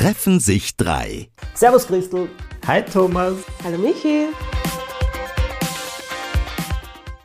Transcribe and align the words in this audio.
treffen 0.00 0.40
sich 0.40 0.78
drei. 0.78 1.28
Servus 1.52 1.86
Christel. 1.86 2.30
Hi 2.66 2.82
Thomas. 2.82 3.34
Hallo 3.62 3.76
Michi. 3.76 4.28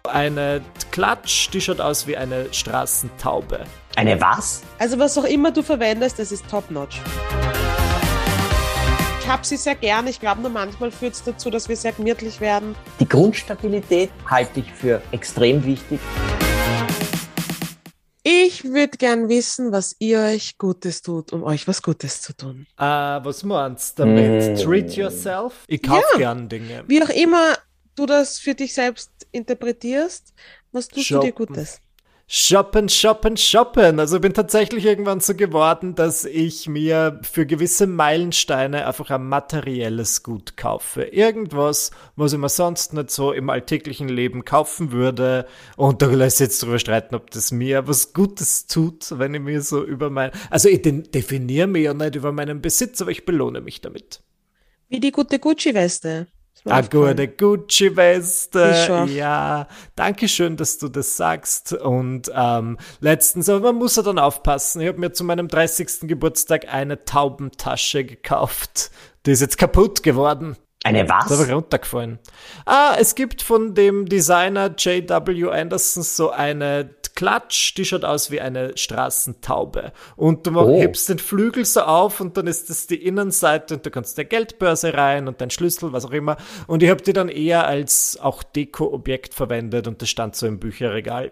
Eine 0.04 0.62
Klatsch, 0.92 1.50
die 1.54 1.62
schaut 1.62 1.80
aus 1.80 2.06
wie 2.06 2.18
eine 2.18 2.54
Straßentaube. 2.54 3.64
Eine 3.96 4.20
was? 4.20 4.64
Also 4.78 5.00
was 5.00 5.18
auch 5.18 5.24
immer 5.24 5.52
du 5.52 5.64
verwendest, 5.64 6.20
das 6.20 6.34
ist 6.34 6.50
top-notch. 6.50 7.00
Ich 9.22 9.28
habe 9.30 9.46
sie 9.46 9.56
sehr 9.56 9.76
gern. 9.76 10.08
Ich 10.08 10.20
glaube 10.20 10.42
nur 10.42 10.52
manchmal 10.52 10.92
führt 10.92 11.14
es 11.14 11.24
dazu, 11.24 11.50
dass 11.50 11.70
wir 11.70 11.78
sehr 11.78 11.94
gemütlich 11.94 12.42
werden. 12.42 12.76
Die 13.00 13.08
Grundstabilität 13.08 14.10
halte 14.30 14.60
ich 14.60 14.70
für 14.74 15.02
extrem 15.14 15.64
wichtig. 15.64 16.02
Ich 18.28 18.64
würde 18.64 18.98
gern 18.98 19.30
wissen, 19.30 19.72
was 19.72 19.96
ihr 20.00 20.20
euch 20.20 20.58
Gutes 20.58 21.04
tut, 21.04 21.32
um 21.32 21.44
euch 21.44 21.68
was 21.68 21.84
Gutes 21.84 22.24
zu 22.24 22.36
tun. 22.36 22.66
Äh, 22.76 22.84
was 22.84 23.44
meinst 23.44 24.00
du 24.00 24.04
damit? 24.04 24.58
Mm. 24.58 24.64
Treat 24.64 24.98
yourself? 24.98 25.64
Ich 25.68 25.84
kaufe 25.84 26.04
Ja. 26.14 26.18
gern 26.18 26.50
Dinge. 26.50 26.84
Wie 26.88 27.04
auch 27.04 27.10
immer 27.10 27.54
du 27.96 28.08
das 28.08 28.40
für 28.40 28.56
dich 28.56 28.74
selbst 28.74 29.12
interpretierst, 29.32 30.34
was 30.72 30.88
tust 30.88 31.12
du 31.12 31.20
dir 31.20 31.28
Shoppen. 31.28 31.46
Gutes? 31.46 31.80
Shoppen, 32.28 32.90
shoppen, 32.90 33.38
shoppen. 33.38 34.00
Also 34.00 34.20
bin 34.20 34.34
tatsächlich 34.34 34.84
irgendwann 34.86 35.20
so 35.20 35.36
geworden, 35.36 35.94
dass 35.94 36.26
ich 36.26 36.68
mir 36.68 37.20
für 37.22 37.46
gewisse 37.46 37.86
Meilensteine 37.86 38.88
einfach 38.88 39.12
ein 39.12 39.28
materielles 39.28 40.24
Gut 40.24 40.58
kaufe. 40.58 41.04
Irgendwas, 41.04 41.92
was 42.16 42.34
ich 42.34 42.40
mir 42.40 42.50
sonst 42.50 42.94
nicht 42.94 43.12
so 43.12 43.32
im 43.32 43.52
alltäglichen 43.52 44.10
Leben 44.10 44.44
kaufen 44.44 44.92
würde. 44.92 45.46
Und 45.78 46.02
da 46.02 46.08
lässt 46.08 46.40
jetzt 46.40 46.64
drüber 46.64 46.80
streiten, 46.80 47.14
ob 47.14 47.30
das 47.30 47.52
mir 47.52 47.88
was 47.88 48.12
Gutes 48.12 48.66
tut, 48.66 49.20
wenn 49.20 49.36
ich 49.36 49.42
mir 49.42 49.62
so 49.62 49.86
über 49.86 50.10
mein... 50.10 50.32
Also 50.50 50.68
ich 50.68 50.82
de- 50.82 51.04
definiere 51.04 51.68
mich 51.68 51.84
ja 51.84 51.94
nicht 51.94 52.16
über 52.16 52.32
meinen 52.32 52.60
Besitz, 52.60 53.02
aber 53.04 53.12
ich 53.12 53.26
belohne 53.26 53.62
mich 53.62 53.82
damit. 53.82 54.24
Wie 54.90 55.00
die 55.00 55.12
gute 55.12 55.38
Gucci-Weste. 55.38 56.26
Eine 56.64 56.90
gute 56.90 57.28
Gucci-Weste. 57.28 59.06
Ja, 59.10 59.68
danke 59.96 60.28
schön, 60.28 60.58
dass 60.58 60.78
du 60.80 60.88
das 60.88 61.16
sagst. 61.16 61.74
Und 61.74 62.32
ähm, 62.34 62.78
letztens, 63.02 63.50
aber 63.50 63.60
man 63.60 63.76
muss 63.76 63.98
ja 63.98 64.04
dann 64.04 64.18
aufpassen. 64.18 64.82
Ich 64.82 64.88
habe 64.88 65.00
mir 65.00 65.12
zu 65.12 65.24
meinem 65.24 65.48
30. 65.48 66.08
Geburtstag 66.08 66.74
eine 66.74 67.06
Taubentasche 67.06 68.04
gekauft. 68.04 68.90
Die 69.26 69.32
ist 69.32 69.42
jetzt 69.42 69.58
kaputt 69.58 70.02
geworden. 70.02 70.58
Eine 70.86 71.04
Da 71.06 71.16
habe 71.20 71.34
ich 71.34 71.40
was? 71.40 71.50
runtergefallen. 71.52 72.20
Ah, 72.66 72.96
es 73.00 73.16
gibt 73.16 73.42
von 73.42 73.74
dem 73.74 74.06
Designer 74.08 74.68
J.W. 74.78 75.50
Anderson 75.50 76.04
so 76.04 76.30
eine 76.30 76.90
Klatsch, 77.16 77.74
die 77.78 77.86
schaut 77.86 78.04
aus 78.04 78.30
wie 78.30 78.42
eine 78.42 78.78
Straßentaube. 78.78 79.94
Und 80.18 80.46
du 80.46 80.60
Oh. 80.60 80.78
hebst 80.80 81.08
den 81.10 81.18
Flügel 81.18 81.64
so 81.66 81.82
auf 81.82 82.20
und 82.20 82.36
dann 82.38 82.46
ist 82.46 82.70
das 82.70 82.88
die 82.88 83.02
Innenseite 83.04 83.76
und 83.76 83.86
da 83.86 83.90
kannst 83.90 84.18
du 84.18 84.22
eine 84.22 84.28
Geldbörse 84.30 84.94
rein 84.94 85.28
und 85.28 85.40
dein 85.42 85.50
Schlüssel, 85.50 85.94
was 85.94 86.06
auch 86.06 86.12
immer. 86.12 86.38
Und 86.68 86.84
ich 86.84 86.90
habe 86.90 87.02
die 87.02 87.14
dann 87.14 87.30
eher 87.30 87.66
als 87.68 88.20
auch 88.22 88.44
Deko-Objekt 88.44 89.34
verwendet 89.34 89.88
und 89.88 90.02
das 90.02 90.10
stand 90.10 90.36
so 90.36 90.46
im 90.46 90.60
Bücherregal. 90.60 91.32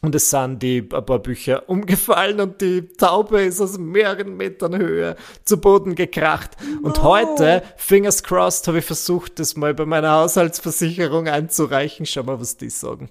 Und 0.00 0.14
es 0.14 0.30
sind 0.30 0.62
die 0.62 0.88
ein 0.92 1.04
paar 1.04 1.18
Bücher 1.18 1.68
umgefallen 1.68 2.40
und 2.40 2.60
die 2.60 2.86
Taube 2.96 3.42
ist 3.42 3.60
aus 3.60 3.78
mehreren 3.78 4.36
Metern 4.36 4.76
Höhe 4.76 5.16
zu 5.44 5.60
Boden 5.60 5.94
gekracht. 5.94 6.56
Und 6.82 7.02
heute, 7.02 7.62
fingers 7.76 8.22
crossed, 8.22 8.68
habe 8.68 8.78
ich 8.78 8.84
versucht, 8.84 9.38
das 9.38 9.56
mal 9.56 9.74
bei 9.74 9.86
meiner 9.86 10.12
Haushaltsversicherung 10.12 11.26
einzureichen. 11.26 12.06
Schau 12.06 12.22
mal, 12.22 12.38
was 12.40 12.56
die 12.56 12.70
sagen. 12.70 13.10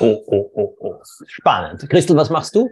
Oh, 0.00 0.22
oh, 0.26 0.50
oh, 0.54 0.76
oh. 0.78 0.94
Spannend. 1.26 1.88
Christel, 1.88 2.16
was 2.16 2.28
machst 2.28 2.54
du? 2.54 2.68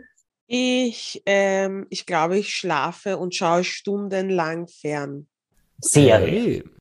Ich, 0.46 1.22
ähm, 1.26 1.86
ich 1.90 2.06
glaube, 2.06 2.38
ich 2.38 2.54
schlafe 2.54 3.16
und 3.16 3.34
schaue 3.34 3.64
stundenlang 3.64 4.68
fern. 4.68 5.26
Serie. 5.80 6.62
Hey. 6.62 6.75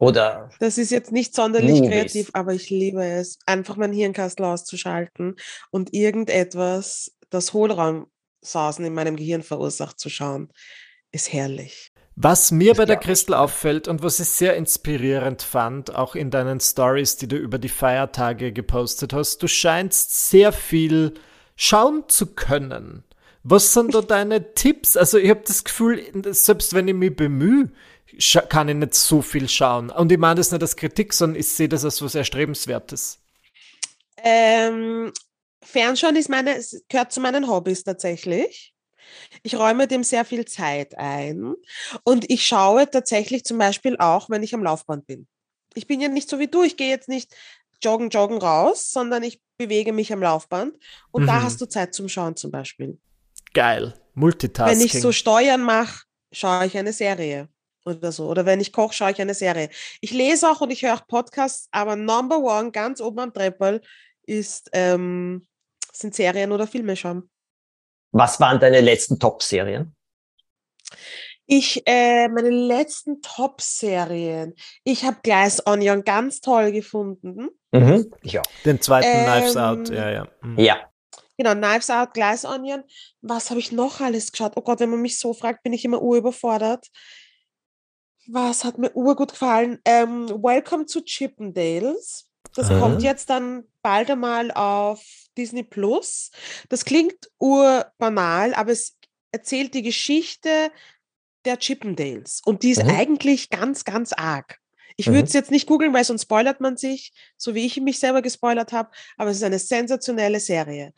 Oder 0.00 0.48
Das 0.60 0.78
ist 0.78 0.90
jetzt 0.90 1.12
nicht 1.12 1.34
sonderlich 1.34 1.82
Movies. 1.82 1.90
kreativ, 1.90 2.30
aber 2.32 2.54
ich 2.54 2.70
liebe 2.70 3.04
es, 3.04 3.38
einfach 3.44 3.76
mein 3.76 3.92
Hirnkastel 3.92 4.46
auszuschalten 4.46 5.36
und 5.70 5.92
irgendetwas, 5.92 7.12
das 7.28 7.52
Hohlraumsausen 7.52 8.86
in 8.86 8.94
meinem 8.94 9.16
Gehirn 9.16 9.42
verursacht, 9.42 10.00
zu 10.00 10.08
schauen, 10.08 10.48
ist 11.12 11.32
herrlich. 11.34 11.92
Was 12.16 12.50
mir 12.50 12.74
bei 12.74 12.86
der. 12.86 12.96
Christel 12.96 13.34
auffällt 13.34 13.88
und 13.88 14.02
was 14.02 14.20
ich 14.20 14.28
sehr 14.28 14.56
inspirierend 14.56 15.42
fand, 15.42 15.94
auch 15.94 16.14
in 16.14 16.30
deinen 16.30 16.60
Stories, 16.60 17.16
die 17.16 17.28
du 17.28 17.36
über 17.36 17.58
die 17.58 17.68
Feiertage 17.68 18.52
gepostet 18.52 19.12
hast, 19.12 19.42
du 19.42 19.48
scheinst 19.48 20.30
sehr 20.30 20.52
viel 20.52 21.12
schauen 21.56 22.04
zu 22.08 22.34
können. 22.34 23.04
Was 23.42 23.74
sind 23.74 23.94
da 23.94 24.00
deine 24.06 24.54
Tipps? 24.54 24.96
Also 24.96 25.18
ich 25.18 25.28
habe 25.28 25.42
das 25.46 25.62
Gefühl, 25.62 26.02
selbst 26.32 26.72
wenn 26.72 26.88
ich 26.88 26.94
mich 26.94 27.14
bemühe, 27.14 27.70
kann 28.48 28.68
ich 28.68 28.74
nicht 28.76 28.94
so 28.94 29.22
viel 29.22 29.48
schauen. 29.48 29.90
Und 29.90 30.10
ich 30.12 30.18
meine 30.18 30.36
das 30.36 30.52
nicht 30.52 30.62
als 30.62 30.76
Kritik, 30.76 31.12
sondern 31.12 31.40
ich 31.40 31.48
sehe 31.48 31.68
das 31.68 31.84
als 31.84 32.02
was 32.02 32.14
Erstrebenswertes. 32.14 33.18
Ähm, 34.22 35.12
Fernschauen 35.62 36.16
ist 36.16 36.28
meine, 36.28 36.60
gehört 36.88 37.12
zu 37.12 37.20
meinen 37.20 37.48
Hobbys 37.48 37.84
tatsächlich. 37.84 38.74
Ich 39.42 39.56
räume 39.56 39.88
dem 39.88 40.04
sehr 40.04 40.24
viel 40.24 40.44
Zeit 40.44 40.96
ein 40.96 41.54
und 42.04 42.30
ich 42.30 42.44
schaue 42.44 42.88
tatsächlich 42.88 43.44
zum 43.44 43.58
Beispiel 43.58 43.96
auch, 43.98 44.30
wenn 44.30 44.42
ich 44.42 44.54
am 44.54 44.62
Laufband 44.62 45.06
bin. 45.06 45.26
Ich 45.74 45.86
bin 45.86 46.00
ja 46.00 46.08
nicht 46.08 46.28
so 46.28 46.38
wie 46.38 46.48
du, 46.48 46.62
ich 46.62 46.76
gehe 46.76 46.88
jetzt 46.90 47.08
nicht 47.08 47.34
joggen, 47.82 48.10
joggen 48.10 48.38
raus, 48.38 48.92
sondern 48.92 49.22
ich 49.22 49.40
bewege 49.56 49.92
mich 49.92 50.12
am 50.12 50.22
Laufband 50.22 50.74
und 51.10 51.26
da 51.26 51.38
Mhm. 51.40 51.42
hast 51.42 51.60
du 51.60 51.66
Zeit 51.66 51.94
zum 51.94 52.08
Schauen 52.08 52.36
zum 52.36 52.50
Beispiel. 52.50 52.98
Geil. 53.52 53.94
Multitasking. 54.14 54.78
Wenn 54.78 54.86
ich 54.86 54.92
so 55.00 55.12
Steuern 55.12 55.62
mache, 55.62 56.04
schaue 56.32 56.66
ich 56.66 56.76
eine 56.76 56.92
Serie 56.92 57.48
oder 57.84 58.12
so. 58.12 58.28
Oder 58.28 58.46
wenn 58.46 58.60
ich 58.60 58.72
koche, 58.72 58.94
schaue 58.94 59.10
ich 59.12 59.20
eine 59.20 59.34
Serie. 59.34 59.70
Ich 60.00 60.10
lese 60.12 60.48
auch 60.50 60.60
und 60.60 60.70
ich 60.70 60.82
höre 60.82 60.94
auch 60.94 61.06
Podcasts, 61.06 61.68
aber 61.70 61.96
Number 61.96 62.38
One, 62.38 62.70
ganz 62.70 63.00
oben 63.00 63.18
am 63.20 63.32
Treppel, 63.34 63.80
ist, 64.24 64.70
ähm, 64.72 65.46
sind 65.92 66.14
Serien 66.14 66.52
oder 66.52 66.66
Filme 66.66 66.96
schauen. 66.96 67.28
was 68.12 68.40
waren 68.40 68.58
deine 68.60 68.80
letzten 68.80 69.18
Top-Serien? 69.18 69.94
Ich, 71.46 71.82
äh, 71.86 72.28
meine 72.28 72.50
letzten 72.50 73.22
Top-Serien. 73.22 74.54
Ich 74.84 75.04
habe 75.04 75.18
Glass 75.22 75.64
Onion 75.66 76.04
ganz 76.04 76.40
toll 76.40 76.70
gefunden. 76.70 77.48
Mhm. 77.72 78.12
Ich 78.22 78.38
auch. 78.38 78.44
Den 78.64 78.80
zweiten 78.80 79.08
Ähm, 79.08 79.24
Knives 79.24 79.56
Out, 79.56 79.88
ja, 79.90 80.10
ja. 80.10 80.28
Mhm. 80.42 80.58
Ja. 80.58 80.76
Genau, 81.36 81.54
Knives 81.54 81.90
Out, 81.90 82.14
Glass 82.14 82.44
Onion. 82.44 82.84
Was 83.20 83.50
habe 83.50 83.58
ich 83.58 83.72
noch 83.72 84.00
alles 84.00 84.30
geschaut? 84.30 84.52
Oh 84.56 84.62
Gott, 84.62 84.78
wenn 84.80 84.90
man 84.90 85.00
mich 85.02 85.18
so 85.18 85.32
fragt, 85.34 85.62
bin 85.62 85.72
ich 85.72 85.84
immer 85.84 86.00
urüberfordert. 86.00 86.86
Was 88.26 88.64
hat 88.64 88.78
mir 88.78 88.94
urgut 88.94 89.32
gefallen? 89.32 89.78
Ähm, 89.84 90.28
Welcome 90.28 90.86
to 90.86 91.00
Chippendales. 91.00 92.26
Das 92.54 92.70
Aha. 92.70 92.78
kommt 92.78 93.02
jetzt 93.02 93.30
dann 93.30 93.64
bald 93.82 94.10
einmal 94.10 94.50
auf 94.50 95.02
Disney 95.36 95.62
Plus. 95.62 96.30
Das 96.68 96.84
klingt 96.84 97.30
urbanal, 97.38 98.54
aber 98.54 98.72
es 98.72 98.96
erzählt 99.32 99.74
die 99.74 99.82
Geschichte 99.82 100.70
der 101.44 101.58
Chippendales. 101.58 102.42
Und 102.44 102.62
die 102.62 102.70
ist 102.70 102.84
Mhm. 102.84 102.90
eigentlich 102.90 103.48
ganz, 103.50 103.84
ganz 103.84 104.12
arg. 104.12 104.58
Ich 104.96 105.06
Mhm. 105.08 105.14
würde 105.14 105.28
es 105.28 105.32
jetzt 105.32 105.50
nicht 105.50 105.66
googeln, 105.66 105.94
weil 105.94 106.04
sonst 106.04 106.22
spoilert 106.22 106.60
man 106.60 106.76
sich, 106.76 107.12
so 107.36 107.54
wie 107.54 107.64
ich 107.64 107.80
mich 107.80 107.98
selber 107.98 108.20
gespoilert 108.20 108.72
habe. 108.72 108.90
Aber 109.16 109.30
es 109.30 109.38
ist 109.38 109.44
eine 109.44 109.58
sensationelle 109.58 110.40
Serie. 110.40 110.92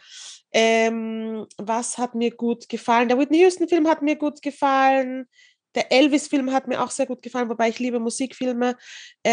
Ähm, 0.53 1.47
was 1.57 1.99
hat 1.99 2.15
mir 2.15 2.31
gut 2.35 2.69
gefallen? 2.69 3.09
Der 3.09 3.19
Whitney 3.19 3.39
Houston-Film 3.39 3.87
hat 3.89 4.03
mir 4.03 4.17
gut 4.17 4.43
gefallen. 4.43 5.29
Der 5.75 5.91
Elvis-Film 5.91 6.53
hat 6.53 6.69
mir 6.69 6.83
auch 6.83 6.91
sehr 6.91 7.07
gut 7.07 7.23
gefallen, 7.23 7.49
wobei 7.49 7.69
ich 7.69 7.79
liebe 7.79 7.99
Musikfilme. 7.99 8.77
Äh, 9.23 9.31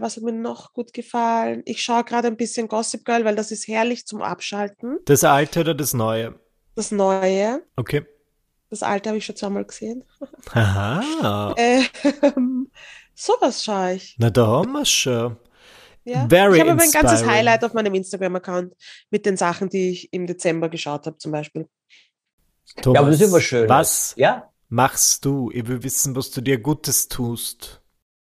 was 0.00 0.16
hat 0.16 0.22
mir 0.22 0.32
noch 0.32 0.72
gut 0.72 0.92
gefallen? 0.92 1.62
Ich 1.64 1.82
schaue 1.82 2.04
gerade 2.04 2.28
ein 2.28 2.36
bisschen 2.36 2.68
Gossip 2.68 3.04
Girl, 3.04 3.24
weil 3.24 3.34
das 3.36 3.50
ist 3.50 3.66
herrlich 3.66 4.06
zum 4.06 4.20
Abschalten. 4.22 4.98
Das 5.06 5.24
alte 5.24 5.60
oder 5.60 5.74
das 5.74 5.94
neue? 5.94 6.38
Das 6.74 6.90
Neue. 6.90 7.62
Okay. 7.76 8.04
Das 8.68 8.82
Alte 8.82 9.10
habe 9.10 9.18
ich 9.18 9.24
schon 9.24 9.36
zweimal 9.36 9.64
gesehen. 9.64 10.04
Aha. 10.50 11.54
Ähm, 11.56 12.70
sowas 13.14 13.62
schaue 13.62 13.94
ich. 13.94 14.16
Na, 14.18 14.30
da 14.30 14.46
haben 14.46 14.72
wir 14.72 14.84
schon. 14.84 15.36
Ja. 16.04 16.26
Very 16.28 16.56
ich 16.56 16.60
habe 16.60 16.72
aber 16.72 16.82
ein 16.82 16.90
ganzes. 16.90 17.24
Highlight 17.24 17.64
auf 17.64 17.72
meinem 17.72 17.94
Instagram-Account 17.94 18.74
mit 19.10 19.24
den 19.24 19.36
Sachen, 19.36 19.68
die 19.68 19.90
ich 19.90 20.12
im 20.12 20.26
Dezember 20.26 20.68
geschaut 20.68 21.06
habe, 21.06 21.16
zum 21.16 21.32
Beispiel. 21.32 21.68
Thomas, 22.82 22.94
Ja, 22.94 23.00
aber 23.00 23.10
das 23.10 23.20
ist 23.20 23.28
immer 23.28 23.40
schön. 23.40 23.68
Was 23.68 24.14
Ja? 24.16 24.50
Machst 24.74 25.24
du? 25.24 25.50
Ich 25.52 25.66
will 25.68 25.82
wissen, 25.82 26.16
was 26.16 26.30
du 26.30 26.40
dir 26.40 26.58
Gutes 26.58 27.08
tust. 27.08 27.80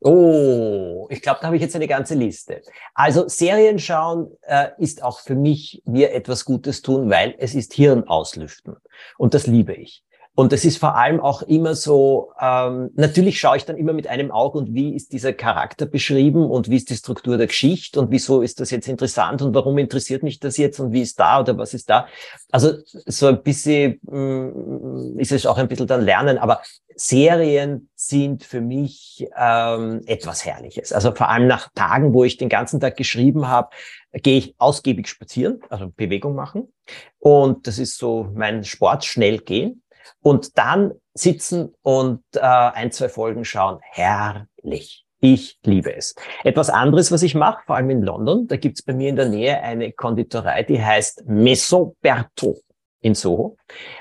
Oh, 0.00 1.08
ich 1.10 1.22
glaube, 1.22 1.38
da 1.40 1.46
habe 1.46 1.56
ich 1.56 1.62
jetzt 1.62 1.74
eine 1.74 1.88
ganze 1.88 2.14
Liste. 2.14 2.60
Also 2.94 3.26
Serien 3.26 3.78
schauen 3.78 4.30
äh, 4.42 4.68
ist 4.78 5.02
auch 5.02 5.20
für 5.20 5.34
mich 5.34 5.82
mir 5.86 6.12
etwas 6.12 6.44
Gutes 6.44 6.82
tun, 6.82 7.08
weil 7.08 7.34
es 7.38 7.54
ist 7.54 7.72
Hirn 7.72 8.04
auslüften. 8.04 8.76
Und 9.16 9.32
das 9.32 9.46
liebe 9.46 9.74
ich. 9.74 10.04
Und 10.36 10.52
das 10.52 10.66
ist 10.66 10.76
vor 10.76 10.96
allem 10.96 11.18
auch 11.18 11.40
immer 11.40 11.74
so, 11.74 12.30
ähm, 12.38 12.90
natürlich 12.94 13.40
schaue 13.40 13.56
ich 13.56 13.64
dann 13.64 13.78
immer 13.78 13.94
mit 13.94 14.06
einem 14.06 14.30
Auge 14.30 14.58
und 14.58 14.74
wie 14.74 14.94
ist 14.94 15.14
dieser 15.14 15.32
Charakter 15.32 15.86
beschrieben 15.86 16.50
und 16.50 16.68
wie 16.68 16.76
ist 16.76 16.90
die 16.90 16.96
Struktur 16.96 17.38
der 17.38 17.46
Geschichte 17.46 17.98
und 17.98 18.10
wieso 18.10 18.42
ist 18.42 18.60
das 18.60 18.70
jetzt 18.70 18.86
interessant 18.86 19.40
und 19.40 19.54
warum 19.54 19.78
interessiert 19.78 20.22
mich 20.22 20.38
das 20.38 20.58
jetzt 20.58 20.78
und 20.78 20.92
wie 20.92 21.00
ist 21.00 21.18
da 21.18 21.40
oder 21.40 21.56
was 21.56 21.72
ist 21.72 21.88
da. 21.88 22.06
Also 22.52 22.74
so 22.84 23.28
ein 23.28 23.42
bisschen 23.42 23.98
mh, 24.02 24.18
mm, 24.20 25.18
ist 25.18 25.32
es 25.32 25.46
auch 25.46 25.56
ein 25.56 25.68
bisschen 25.68 25.86
dann 25.86 26.04
Lernen, 26.04 26.36
aber 26.36 26.60
Serien 26.96 27.88
sind 27.94 28.44
für 28.44 28.60
mich 28.60 29.26
ähm, 29.38 30.02
etwas 30.06 30.44
Herrliches. 30.44 30.92
Also 30.92 31.12
vor 31.12 31.30
allem 31.30 31.46
nach 31.46 31.70
Tagen, 31.74 32.12
wo 32.12 32.24
ich 32.24 32.36
den 32.36 32.50
ganzen 32.50 32.78
Tag 32.78 32.98
geschrieben 32.98 33.48
habe, 33.48 33.70
gehe 34.12 34.36
ich 34.36 34.54
ausgiebig 34.58 35.08
spazieren, 35.08 35.60
also 35.70 35.90
Bewegung 35.94 36.34
machen. 36.34 36.72
Und 37.18 37.66
das 37.66 37.78
ist 37.78 37.96
so 37.96 38.30
mein 38.34 38.64
Sport, 38.64 39.06
schnell 39.06 39.38
gehen. 39.38 39.82
Und 40.20 40.58
dann 40.58 40.92
sitzen 41.14 41.74
und 41.82 42.22
äh, 42.34 42.40
ein, 42.40 42.92
zwei 42.92 43.08
Folgen 43.08 43.44
schauen. 43.44 43.78
Herrlich. 43.82 45.04
Ich 45.20 45.58
liebe 45.64 45.94
es. 45.94 46.14
Etwas 46.44 46.68
anderes, 46.68 47.10
was 47.10 47.22
ich 47.22 47.34
mache, 47.34 47.62
vor 47.66 47.76
allem 47.76 47.90
in 47.90 48.02
London, 48.02 48.46
da 48.46 48.56
gibt's 48.56 48.82
bei 48.82 48.92
mir 48.92 49.08
in 49.08 49.16
der 49.16 49.28
Nähe 49.28 49.62
eine 49.62 49.92
Konditorei, 49.92 50.62
die 50.62 50.82
heißt 50.82 51.24
Maison 51.26 51.96
Berthaud 52.02 52.60
in 53.00 53.14
Soho. 53.14 53.56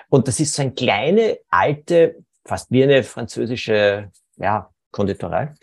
Und 0.10 0.28
das 0.28 0.40
ist 0.40 0.54
so 0.54 0.62
eine 0.62 0.74
kleine, 0.74 1.40
alte, 1.50 2.18
fast 2.44 2.70
wie 2.70 2.84
eine 2.84 3.04
französische 3.04 4.12
ja, 4.36 4.70
Konditorei. 4.92 5.54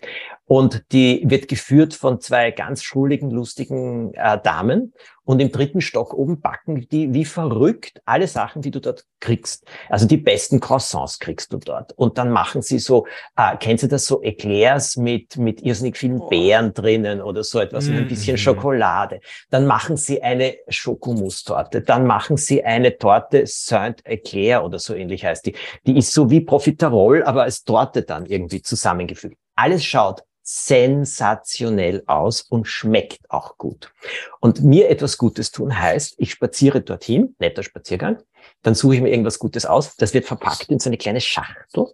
Und 0.45 0.83
die 0.91 1.23
wird 1.25 1.47
geführt 1.47 1.93
von 1.93 2.19
zwei 2.19 2.51
ganz 2.51 2.83
schuligen, 2.83 3.31
lustigen 3.31 4.13
äh, 4.13 4.39
Damen. 4.41 4.93
Und 5.25 5.39
im 5.39 5.51
dritten 5.51 5.79
Stock 5.79 6.13
oben 6.13 6.41
backen 6.41 6.87
die 6.89 7.13
wie 7.13 7.25
verrückt 7.25 8.01
alle 8.05 8.27
Sachen, 8.27 8.61
die 8.61 8.71
du 8.71 8.81
dort 8.81 9.05
kriegst. 9.21 9.65
Also 9.89 10.05
die 10.05 10.17
besten 10.17 10.59
Croissants 10.59 11.19
kriegst 11.19 11.53
du 11.53 11.57
dort. 11.57 11.93
Und 11.93 12.17
dann 12.17 12.29
machen 12.29 12.61
sie 12.61 12.79
so, 12.79 13.07
äh, 13.37 13.55
kennst 13.57 13.83
du 13.83 13.87
das 13.87 14.05
so 14.05 14.21
Eclairs 14.21 14.97
mit, 14.97 15.37
mit 15.37 15.61
irrsinnig 15.61 15.97
vielen 15.97 16.19
oh. 16.19 16.27
Beeren 16.27 16.73
drinnen 16.73 17.21
oder 17.21 17.43
so 17.43 17.59
etwas 17.59 17.87
mm. 17.87 17.89
und 17.89 17.97
ein 17.97 18.07
bisschen 18.07 18.33
mhm. 18.33 18.39
Schokolade. 18.39 19.21
Dann 19.49 19.65
machen 19.65 19.95
sie 19.95 20.21
eine 20.21 20.55
Schokomustorte. 20.67 21.81
Dann 21.81 22.05
machen 22.05 22.35
sie 22.35 22.63
eine 22.63 22.97
Torte 22.97 23.43
Saint-Eclair 23.45 24.65
oder 24.65 24.79
so 24.79 24.93
ähnlich 24.93 25.23
heißt 25.23 25.45
die. 25.45 25.55
Die 25.87 25.97
ist 25.97 26.11
so 26.11 26.29
wie 26.29 26.41
Profiterol, 26.41 27.23
aber 27.23 27.43
als 27.43 27.63
Torte 27.63 28.03
dann 28.03 28.25
irgendwie 28.25 28.61
zusammengefügt. 28.61 29.37
Alles 29.55 29.85
schaut 29.85 30.23
sensationell 30.43 32.03
aus 32.05 32.41
und 32.41 32.67
schmeckt 32.67 33.29
auch 33.29 33.57
gut. 33.57 33.91
Und 34.39 34.63
mir 34.63 34.89
etwas 34.89 35.17
Gutes 35.17 35.51
tun 35.51 35.77
heißt, 35.77 36.15
ich 36.17 36.31
spaziere 36.31 36.81
dorthin, 36.81 37.35
netter 37.39 37.63
Spaziergang, 37.63 38.21
dann 38.61 38.75
suche 38.75 38.95
ich 38.95 39.01
mir 39.01 39.09
irgendwas 39.09 39.39
Gutes 39.39 39.65
aus, 39.65 39.95
das 39.95 40.13
wird 40.13 40.25
verpackt 40.25 40.69
in 40.69 40.79
so 40.79 40.89
eine 40.89 40.97
kleine 40.97 41.21
Schachtel 41.21 41.87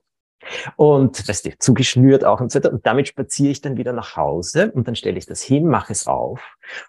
und 0.75 1.27
weißt 1.27 1.45
du, 1.45 1.57
zugeschnürt 1.59 2.25
auch 2.25 2.41
und 2.41 2.51
so 2.51 2.59
weiter. 2.59 2.71
Und 2.71 2.85
damit 2.85 3.07
spaziere 3.07 3.51
ich 3.51 3.61
dann 3.61 3.77
wieder 3.77 3.93
nach 3.93 4.15
Hause 4.15 4.71
und 4.71 4.87
dann 4.87 4.95
stelle 4.95 5.17
ich 5.17 5.25
das 5.25 5.41
hin, 5.41 5.67
mache 5.67 5.93
es 5.93 6.07
auf 6.07 6.41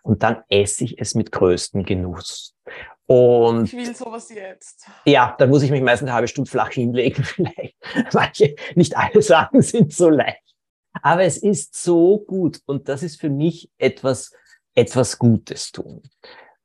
und 0.02 0.22
dann 0.22 0.42
esse 0.48 0.84
ich 0.84 0.98
es 0.98 1.14
mit 1.14 1.32
größtem 1.32 1.84
Genuss. 1.84 2.54
Und 3.06 3.64
ich 3.64 3.72
will 3.72 3.94
sowas 3.94 4.30
jetzt. 4.30 4.86
Ja, 5.04 5.34
dann 5.38 5.50
muss 5.50 5.62
ich 5.62 5.70
mich 5.72 5.82
meistens 5.82 6.06
eine 6.06 6.14
halbe 6.14 6.28
Stunde 6.28 6.48
flach 6.48 6.70
hinlegen, 6.70 7.24
vielleicht. 7.24 7.76
Manche, 8.12 8.54
nicht 8.76 8.96
alle 8.96 9.20
Sachen 9.20 9.62
sind 9.62 9.92
so 9.92 10.08
leicht. 10.08 10.49
Aber 11.02 11.22
es 11.22 11.36
ist 11.38 11.80
so 11.82 12.18
gut 12.18 12.60
und 12.66 12.88
das 12.88 13.02
ist 13.02 13.20
für 13.20 13.30
mich 13.30 13.70
etwas, 13.78 14.32
etwas 14.74 15.18
Gutes 15.18 15.72
tun. 15.72 16.02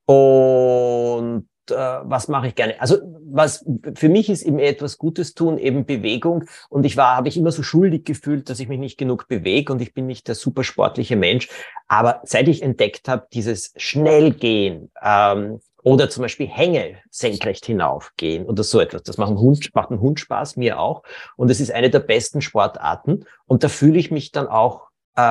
Und 0.06 1.48
äh, 1.70 1.74
was 1.74 2.28
mache 2.28 2.48
ich 2.48 2.56
gerne? 2.56 2.80
Also 2.80 2.98
was 3.28 3.66
für 3.96 4.10
mich 4.10 4.30
ist 4.30 4.44
eben 4.44 4.60
etwas 4.60 4.98
Gutes 4.98 5.34
tun, 5.34 5.58
eben 5.58 5.86
Bewegung. 5.86 6.46
Und 6.70 6.86
ich 6.86 6.98
war, 6.98 7.16
habe 7.16 7.28
ich 7.28 7.38
immer 7.38 7.52
so 7.52 7.64
schuldig 7.64 8.06
gefühlt, 8.06 8.50
dass 8.50 8.60
ich 8.60 8.68
mich 8.68 8.80
nicht 8.80 8.98
genug 8.98 9.28
bewege 9.28 9.74
und 9.74 9.82
ich 9.82 9.94
bin 9.94 10.06
nicht 10.06 10.28
der 10.28 10.36
super 10.36 10.64
sportliche 10.64 11.16
Mensch. 11.16 11.50
Aber 11.88 12.22
seit 12.24 12.48
ich 12.48 12.62
entdeckt 12.62 13.08
habe, 13.08 13.28
dieses 13.34 13.74
Schnellgehen, 13.78 14.92
ähm, 15.02 15.60
oder 15.86 16.10
zum 16.10 16.24
Beispiel 16.24 16.48
Hänge 16.48 16.98
senkrecht 17.12 17.68
hinaufgehen 17.68 18.48
oder 18.48 18.64
so 18.64 18.80
etwas. 18.80 19.04
Das 19.04 19.20
macht 19.20 19.30
ein 19.30 19.38
Hund, 19.38 19.70
macht 19.76 19.92
ein 19.92 20.00
Hund 20.00 20.20
Spaß, 20.20 20.58
mir 20.58 20.80
auch. 20.80 21.04
Und 21.38 21.52
es 21.52 21.60
ist 21.60 21.72
eine 21.72 21.92
der 21.92 22.00
besten 22.00 22.42
Sportarten. 22.42 23.26
Und 23.46 23.64
da 23.64 23.70
fühle 23.70 24.00
ich 24.00 24.10
mich 24.10 24.32
dann 24.32 24.48
auch 24.48 24.88
äh, 25.16 25.22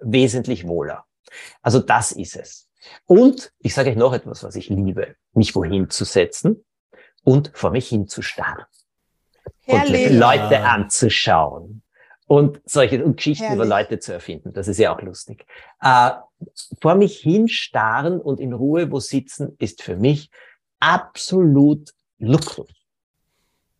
wesentlich 0.00 0.68
wohler. 0.68 1.06
Also 1.60 1.80
das 1.80 2.12
ist 2.12 2.36
es. 2.36 2.68
Und 3.04 3.52
ich 3.58 3.74
sage 3.74 3.90
euch 3.90 3.96
noch 3.96 4.12
etwas, 4.12 4.44
was 4.44 4.54
ich 4.54 4.68
liebe, 4.68 5.16
mich 5.32 5.56
wohin 5.56 5.90
zu 5.90 6.04
setzen 6.04 6.64
und 7.24 7.50
vor 7.54 7.72
mich 7.72 7.88
hinzustarren. 7.88 8.66
Herrlich. 9.62 10.10
Und 10.12 10.18
Leute 10.18 10.60
anzuschauen 10.60 11.82
und 12.28 12.60
solche 12.64 13.04
und 13.04 13.16
Geschichten 13.16 13.42
Herrlich. 13.42 13.66
über 13.66 13.76
Leute 13.76 13.98
zu 13.98 14.12
erfinden. 14.12 14.52
Das 14.52 14.68
ist 14.68 14.78
ja 14.78 14.94
auch 14.94 15.02
lustig. 15.02 15.46
Äh, 15.82 16.10
vor 16.80 16.94
mich 16.94 17.18
hinstarren 17.18 18.20
und 18.20 18.40
in 18.40 18.52
Ruhe 18.52 18.90
wo 18.90 19.00
sitzen, 19.00 19.56
ist 19.58 19.82
für 19.82 19.96
mich 19.96 20.30
absolut 20.78 21.90
Luxus. 22.18 22.70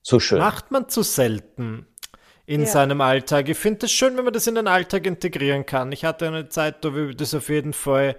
So 0.02 0.20
schön. 0.20 0.38
Macht 0.38 0.70
man 0.70 0.88
zu 0.88 1.02
selten 1.02 1.86
in 2.46 2.62
ja. 2.62 2.66
seinem 2.66 3.00
Alltag. 3.00 3.48
Ich 3.48 3.58
finde 3.58 3.86
es 3.86 3.92
schön, 3.92 4.16
wenn 4.16 4.24
man 4.24 4.32
das 4.32 4.46
in 4.46 4.54
den 4.54 4.66
Alltag 4.66 5.06
integrieren 5.06 5.66
kann. 5.66 5.92
Ich 5.92 6.04
hatte 6.04 6.26
eine 6.26 6.48
Zeit, 6.48 6.84
da 6.84 6.88
habe 6.88 7.10
ich 7.10 7.16
das 7.16 7.34
auf 7.34 7.48
jeden 7.48 7.72
Fall 7.72 8.16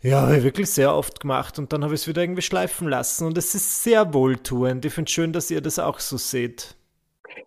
ja, 0.00 0.42
wirklich 0.42 0.70
sehr 0.70 0.94
oft 0.94 1.20
gemacht 1.20 1.58
und 1.58 1.72
dann 1.72 1.82
habe 1.82 1.94
ich 1.94 2.02
es 2.02 2.08
wieder 2.08 2.22
irgendwie 2.22 2.42
schleifen 2.42 2.88
lassen 2.88 3.26
und 3.26 3.38
es 3.38 3.54
ist 3.54 3.82
sehr 3.82 4.12
wohltuend. 4.12 4.84
Ich 4.84 4.92
finde 4.92 5.08
es 5.08 5.12
schön, 5.12 5.32
dass 5.32 5.50
ihr 5.50 5.62
das 5.62 5.78
auch 5.78 5.98
so 5.98 6.18
seht. 6.18 6.76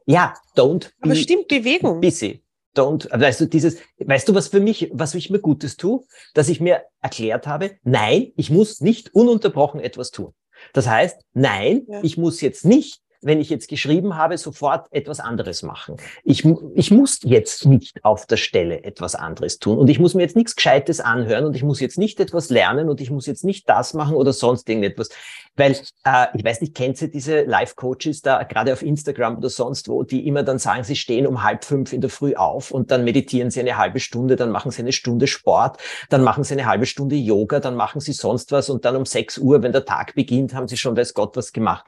Ja, 0.06 0.34
don't. 0.56 0.92
Aber 1.02 1.16
stimmt, 1.16 1.48
Bewegung. 1.48 2.02
Busy. 2.02 2.44
Don't, 2.78 3.08
weißt 3.12 3.42
du, 3.42 3.46
dieses, 3.46 3.78
weißt 4.00 4.30
du, 4.30 4.36
was 4.36 4.50
für 4.50 4.60
mich, 4.60 4.90
was 4.94 5.16
ich 5.16 5.30
mir 5.30 5.40
Gutes 5.40 5.78
tue? 5.78 6.04
Dass 6.34 6.50
ich 6.50 6.62
mir 6.62 6.84
erklärt 7.02 7.48
habe, 7.48 7.78
nein, 7.84 8.32
ich 8.36 8.50
muss 8.50 8.82
nicht 8.82 9.14
ununterbrochen 9.14 9.80
etwas 9.80 10.12
tun. 10.12 10.34
Das 10.74 10.88
heißt, 10.88 11.22
nein, 11.34 11.84
ja. 11.88 12.00
ich 12.04 12.18
muss 12.18 12.42
jetzt 12.42 12.66
nicht 12.66 13.02
wenn 13.22 13.40
ich 13.40 13.50
jetzt 13.50 13.68
geschrieben 13.68 14.16
habe, 14.16 14.38
sofort 14.38 14.88
etwas 14.92 15.20
anderes 15.20 15.64
machen. 15.64 15.98
Ich, 16.24 16.46
ich 16.76 16.92
muss 16.92 17.20
jetzt 17.24 17.66
nicht 17.66 18.04
auf 18.04 18.26
der 18.26 18.38
Stelle 18.38 18.84
etwas 18.84 19.16
anderes 19.16 19.60
tun 19.60 19.78
und 19.78 19.90
ich 19.90 20.00
muss 20.00 20.14
mir 20.14 20.22
jetzt 20.22 20.36
nichts 20.36 20.56
Gescheites 20.56 21.00
anhören 21.00 21.46
und 21.46 21.56
ich 21.56 21.64
muss 21.64 21.80
jetzt 21.80 21.98
nicht 21.98 22.20
etwas 22.20 22.50
lernen 22.50 22.90
und 22.90 23.02
ich 23.02 23.10
muss 23.10 23.26
jetzt 23.26 23.44
nicht 23.44 23.68
das 23.70 23.94
machen 23.94 24.16
oder 24.16 24.34
sonst 24.34 24.70
irgendetwas. 24.70 25.10
Weil, 25.56 25.76
äh, 26.04 26.28
ich 26.36 26.44
weiß 26.44 26.62
nicht, 26.62 26.76
kennt 26.76 27.02
ihr 27.02 27.10
diese 27.10 27.42
Life-Coaches 27.42 28.22
da, 28.22 28.44
gerade 28.44 28.74
auf 28.74 28.84
Instagram 28.84 29.38
oder 29.38 29.50
sonst 29.50 29.90
wo, 29.90 30.04
die 30.04 30.28
immer 30.28 30.44
dann 30.44 30.60
sagen, 30.60 30.84
sie 30.84 30.96
stehen 30.96 31.26
um 31.26 31.44
halb 31.44 31.66
fünf 31.66 31.94
in 31.94 32.02
der 32.02 32.12
Früh 32.12 32.36
auf 32.36 32.70
und 32.70 32.92
dann 32.92 33.04
meditieren 33.04 33.50
sie 33.50 33.62
eine 33.62 33.78
halbe 33.78 34.00
Stunde, 34.00 34.36
dann 34.36 34.52
machen 34.52 34.70
sie 34.70 34.84
eine 34.84 34.92
Stunde 34.92 35.26
Sport, 35.26 35.78
dann 36.10 36.24
machen 36.24 36.44
sie 36.44 36.54
eine 36.54 36.68
halbe 36.68 36.86
Stunde 36.86 37.16
Yoga, 37.16 37.60
dann 37.60 37.76
machen 37.76 38.02
sie 38.02 38.14
sonst 38.14 38.52
was 38.52 38.70
und 38.70 38.86
dann 38.86 38.96
um 38.96 39.06
sechs 39.06 39.40
Uhr, 39.40 39.64
wenn 39.64 39.72
der 39.72 39.86
Tag 39.86 40.14
beginnt, 40.14 40.54
haben 40.54 40.68
sie 40.68 40.78
schon 40.78 40.96
weiß 40.96 41.16
Gott 41.16 41.36
was 41.36 41.52
gemacht. 41.52 41.86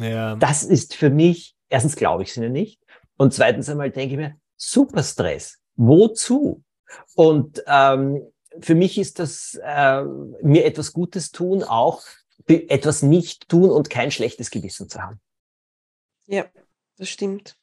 Ja. 0.00 0.36
Das 0.36 0.62
ist 0.62 0.94
für 0.94 1.10
mich, 1.10 1.54
erstens 1.68 1.96
glaube 1.96 2.22
ich 2.22 2.30
es 2.30 2.36
ihnen 2.36 2.52
nicht 2.52 2.80
und 3.16 3.34
zweitens 3.34 3.68
einmal 3.68 3.90
denke 3.90 4.14
ich 4.14 4.18
mir, 4.18 4.36
super 4.56 5.02
Stress. 5.02 5.58
Wozu? 5.76 6.62
Und 7.14 7.62
ähm, 7.66 8.22
für 8.60 8.74
mich 8.74 8.98
ist 8.98 9.18
das 9.18 9.58
äh, 9.62 10.02
mir 10.42 10.64
etwas 10.64 10.92
Gutes 10.92 11.30
tun, 11.30 11.62
auch 11.62 12.02
etwas 12.46 13.02
nicht 13.02 13.48
tun 13.48 13.70
und 13.70 13.90
kein 13.90 14.10
schlechtes 14.10 14.50
Gewissen 14.50 14.88
zu 14.88 15.00
haben. 15.00 15.20
Ja, 16.26 16.46
das 16.96 17.08
stimmt. 17.08 17.56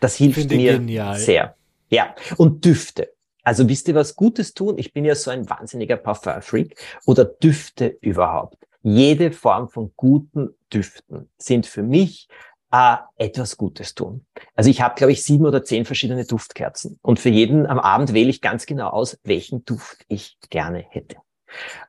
Das 0.00 0.16
hilft 0.16 0.50
mir 0.50 0.78
genial. 0.78 1.18
sehr. 1.18 1.56
Ja, 1.88 2.14
und 2.36 2.64
Düfte. 2.64 3.12
Also 3.42 3.68
wisst 3.68 3.88
ihr 3.88 3.94
was 3.94 4.16
Gutes 4.16 4.54
tun? 4.54 4.78
Ich 4.78 4.92
bin 4.92 5.04
ja 5.04 5.14
so 5.14 5.30
ein 5.30 5.48
wahnsinniger 5.48 5.96
Parfum-Freak 5.96 6.78
oder 7.06 7.24
Düfte 7.24 7.98
überhaupt 8.00 8.66
jede 8.82 9.32
Form 9.32 9.68
von 9.68 9.92
guten 9.96 10.54
Düften 10.72 11.30
sind 11.36 11.66
für 11.66 11.82
mich 11.82 12.28
äh, 12.72 12.96
etwas 13.16 13.56
Gutes 13.56 13.94
tun. 13.94 14.24
Also 14.54 14.70
ich 14.70 14.80
habe, 14.80 14.94
glaube 14.94 15.12
ich, 15.12 15.22
sieben 15.22 15.44
oder 15.44 15.64
zehn 15.64 15.84
verschiedene 15.84 16.24
Duftkerzen. 16.24 16.98
Und 17.02 17.18
für 17.18 17.28
jeden 17.28 17.66
am 17.66 17.78
Abend 17.78 18.14
wähle 18.14 18.30
ich 18.30 18.40
ganz 18.40 18.66
genau 18.66 18.88
aus, 18.88 19.18
welchen 19.24 19.64
Duft 19.64 20.04
ich 20.08 20.38
gerne 20.50 20.78
hätte. 20.78 21.16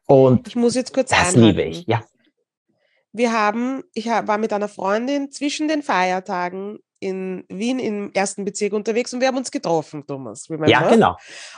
Und 0.07 0.48
ich 0.48 0.55
muss 0.55 0.75
jetzt 0.75 0.93
kurz 0.93 1.10
das 1.10 1.19
einhalten. 1.19 1.41
liebe 1.41 1.62
ich, 1.63 1.86
ja. 1.86 2.03
Wir 3.13 3.33
haben, 3.33 3.83
ich 3.93 4.07
war 4.07 4.38
mit 4.38 4.53
einer 4.53 4.69
Freundin 4.69 5.31
zwischen 5.31 5.67
den 5.67 5.83
Feiertagen 5.83 6.79
in 7.00 7.43
Wien 7.50 7.79
im 7.79 8.13
ersten 8.13 8.45
Bezirk 8.45 8.74
unterwegs 8.74 9.13
und 9.13 9.19
wir 9.19 9.27
haben 9.27 9.38
uns 9.38 9.51
getroffen, 9.51 10.05
Thomas. 10.07 10.48
Ja, 10.65 10.88
genau. 10.88 11.17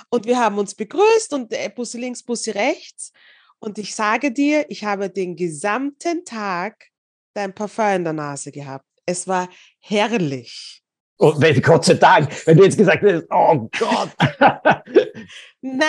Und 0.10 0.26
wir 0.26 0.40
haben 0.40 0.58
uns 0.58 0.74
begrüßt 0.74 1.34
und 1.34 1.52
äh, 1.54 1.70
Bussi 1.70 2.00
links, 2.00 2.24
Bussi 2.24 2.52
rechts. 2.52 3.12
Und 3.64 3.78
ich 3.78 3.96
sage 3.96 4.34
dir, 4.34 4.66
ich 4.68 4.84
habe 4.84 5.10
den 5.10 5.38
gesamten 5.38 6.26
Tag 6.26 6.90
dein 7.34 7.56
Parfum 7.56 7.96
in 7.96 8.04
der 8.04 8.12
Nase 8.12 8.52
gehabt. 8.52 8.84
Es 9.06 9.26
war 9.26 9.48
herrlich. 9.80 10.84
Oh, 11.18 11.34
Gott 11.62 11.86
sei 11.86 11.94
Dank, 11.94 12.30
wenn 12.46 12.58
du 12.58 12.66
jetzt 12.66 12.78
gesagt 12.78 13.04
hättest, 13.04 13.28
oh 13.32 13.70
Gott. 13.80 14.10
Nein, 15.62 15.88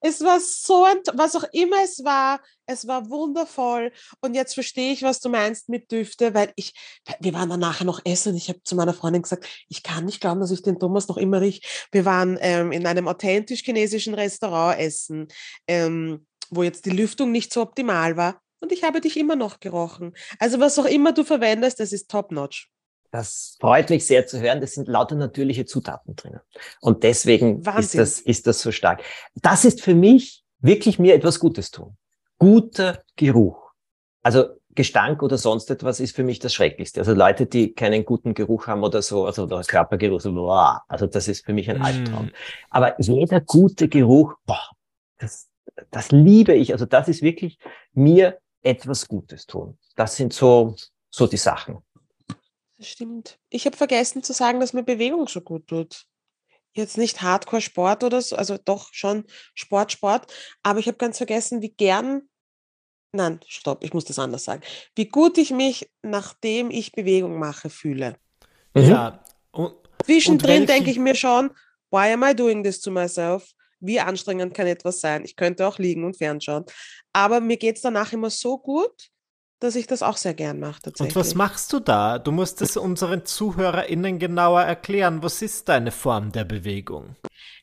Es 0.00 0.22
war 0.22 0.40
so 0.40 0.86
was 1.14 1.36
auch 1.36 1.44
immer 1.52 1.82
es 1.84 2.02
war, 2.02 2.40
es 2.64 2.86
war 2.86 3.10
wundervoll. 3.10 3.92
Und 4.20 4.34
jetzt 4.34 4.54
verstehe 4.54 4.92
ich, 4.92 5.02
was 5.02 5.20
du 5.20 5.28
meinst 5.28 5.68
mit 5.68 5.92
Düfte, 5.92 6.32
weil 6.32 6.52
ich, 6.56 6.72
wir 7.20 7.34
waren 7.34 7.50
dann 7.50 7.60
nachher 7.60 7.84
noch 7.84 8.00
essen. 8.04 8.36
Ich 8.36 8.48
habe 8.48 8.62
zu 8.62 8.74
meiner 8.74 8.94
Freundin 8.94 9.20
gesagt, 9.20 9.46
ich 9.68 9.82
kann 9.82 10.06
nicht 10.06 10.22
glauben, 10.22 10.40
dass 10.40 10.50
ich 10.50 10.62
den 10.62 10.78
Thomas 10.78 11.08
noch 11.08 11.18
immer 11.18 11.42
rieche. 11.42 11.60
Wir 11.92 12.06
waren 12.06 12.38
ähm, 12.40 12.72
in 12.72 12.86
einem 12.86 13.06
authentisch 13.06 13.62
chinesischen 13.64 14.14
Restaurant 14.14 14.78
essen, 14.78 15.28
ähm, 15.66 16.26
wo 16.50 16.62
jetzt 16.62 16.86
die 16.86 16.90
Lüftung 16.90 17.32
nicht 17.32 17.52
so 17.52 17.62
optimal 17.62 18.16
war. 18.16 18.40
Und 18.60 18.72
ich 18.72 18.84
habe 18.84 19.00
dich 19.00 19.18
immer 19.18 19.36
noch 19.36 19.60
gerochen. 19.60 20.14
Also 20.38 20.60
was 20.60 20.78
auch 20.78 20.86
immer 20.86 21.12
du 21.12 21.24
verwendest, 21.24 21.78
das 21.80 21.92
ist 21.92 22.10
top-notch. 22.10 22.70
Das 23.10 23.56
freut 23.60 23.90
mich 23.90 24.06
sehr 24.06 24.26
zu 24.26 24.40
hören. 24.40 24.60
Das 24.60 24.72
sind 24.72 24.88
lauter 24.88 25.14
natürliche 25.14 25.64
Zutaten 25.64 26.16
drinnen. 26.16 26.40
Und 26.80 27.02
deswegen 27.02 27.62
ist 27.78 27.96
das, 27.96 28.20
ist 28.20 28.46
das 28.46 28.60
so 28.60 28.72
stark. 28.72 29.02
Das 29.36 29.64
ist 29.64 29.80
für 29.80 29.94
mich 29.94 30.44
wirklich 30.60 30.98
mir 30.98 31.14
etwas 31.14 31.38
Gutes 31.38 31.70
tun. 31.70 31.96
Guter 32.38 33.02
Geruch. 33.16 33.70
Also 34.22 34.46
Gestank 34.74 35.22
oder 35.22 35.38
sonst 35.38 35.70
etwas 35.70 36.00
ist 36.00 36.14
für 36.14 36.22
mich 36.22 36.38
das 36.38 36.52
Schrecklichste. 36.52 37.00
Also 37.00 37.14
Leute, 37.14 37.46
die 37.46 37.72
keinen 37.72 38.04
guten 38.04 38.34
Geruch 38.34 38.66
haben 38.66 38.84
oder 38.84 39.00
so, 39.02 39.24
also 39.24 39.44
oder 39.44 39.62
Körpergeruch, 39.62 40.20
so, 40.20 40.32
boah, 40.32 40.82
also 40.86 41.06
das 41.06 41.28
ist 41.28 41.44
für 41.46 41.54
mich 41.54 41.70
ein 41.70 41.78
mm. 41.78 41.82
Albtraum. 41.82 42.30
Aber 42.68 43.00
jeder 43.00 43.40
gute 43.40 43.88
Geruch, 43.88 44.34
boah, 44.44 44.70
das, 45.18 45.48
das 45.90 46.10
liebe 46.10 46.54
ich. 46.54 46.72
Also 46.72 46.86
das 46.86 47.08
ist 47.08 47.22
wirklich 47.22 47.58
mir 47.92 48.38
etwas 48.62 49.08
Gutes 49.08 49.46
tun. 49.46 49.78
Das 49.94 50.16
sind 50.16 50.32
so, 50.32 50.76
so 51.10 51.26
die 51.26 51.36
Sachen. 51.36 51.78
Das 52.78 52.88
stimmt. 52.88 53.38
Ich 53.48 53.66
habe 53.66 53.76
vergessen 53.76 54.22
zu 54.22 54.32
sagen, 54.32 54.60
dass 54.60 54.72
mir 54.72 54.82
Bewegung 54.82 55.28
so 55.28 55.40
gut 55.40 55.66
tut. 55.66 56.06
Jetzt 56.72 56.98
nicht 56.98 57.22
Hardcore-Sport 57.22 58.04
oder 58.04 58.20
so, 58.20 58.36
also 58.36 58.58
doch 58.62 58.92
schon 58.92 59.24
Sport, 59.54 59.92
Sport, 59.92 60.32
aber 60.62 60.78
ich 60.78 60.88
habe 60.88 60.98
ganz 60.98 61.16
vergessen, 61.16 61.62
wie 61.62 61.70
gern, 61.70 62.28
nein, 63.12 63.40
stopp, 63.46 63.82
ich 63.82 63.94
muss 63.94 64.04
das 64.04 64.18
anders 64.18 64.44
sagen, 64.44 64.62
wie 64.94 65.08
gut 65.08 65.38
ich 65.38 65.52
mich, 65.52 65.90
nachdem 66.02 66.70
ich 66.70 66.92
Bewegung 66.92 67.38
mache, 67.38 67.70
fühle. 67.70 68.16
Mhm. 68.74 68.82
Ja. 68.82 69.24
Und, 69.52 69.74
Zwischendrin 70.04 70.66
denke 70.66 70.90
ich 70.90 70.98
mir 70.98 71.14
schon, 71.14 71.50
why 71.90 72.12
am 72.12 72.22
I 72.22 72.34
doing 72.34 72.62
this 72.62 72.80
to 72.82 72.90
myself? 72.90 73.54
Wie 73.80 74.00
anstrengend 74.00 74.54
kann 74.54 74.66
etwas 74.66 75.00
sein? 75.00 75.24
Ich 75.24 75.36
könnte 75.36 75.66
auch 75.66 75.78
liegen 75.78 76.04
und 76.04 76.16
fernschauen. 76.16 76.64
Aber 77.12 77.40
mir 77.40 77.56
geht 77.56 77.76
es 77.76 77.82
danach 77.82 78.12
immer 78.12 78.30
so 78.30 78.58
gut, 78.58 79.10
dass 79.60 79.74
ich 79.74 79.86
das 79.86 80.02
auch 80.02 80.16
sehr 80.16 80.34
gern 80.34 80.60
mache. 80.60 80.82
Tatsächlich. 80.82 81.16
Und 81.16 81.20
was 81.20 81.34
machst 81.34 81.72
du 81.72 81.80
da? 81.80 82.18
Du 82.18 82.32
musst 82.32 82.60
es 82.62 82.76
unseren 82.76 83.24
ZuhörerInnen 83.24 84.18
genauer 84.18 84.62
erklären. 84.62 85.22
Was 85.22 85.42
ist 85.42 85.68
deine 85.68 85.92
Form 85.92 86.32
der 86.32 86.44
Bewegung? 86.44 87.16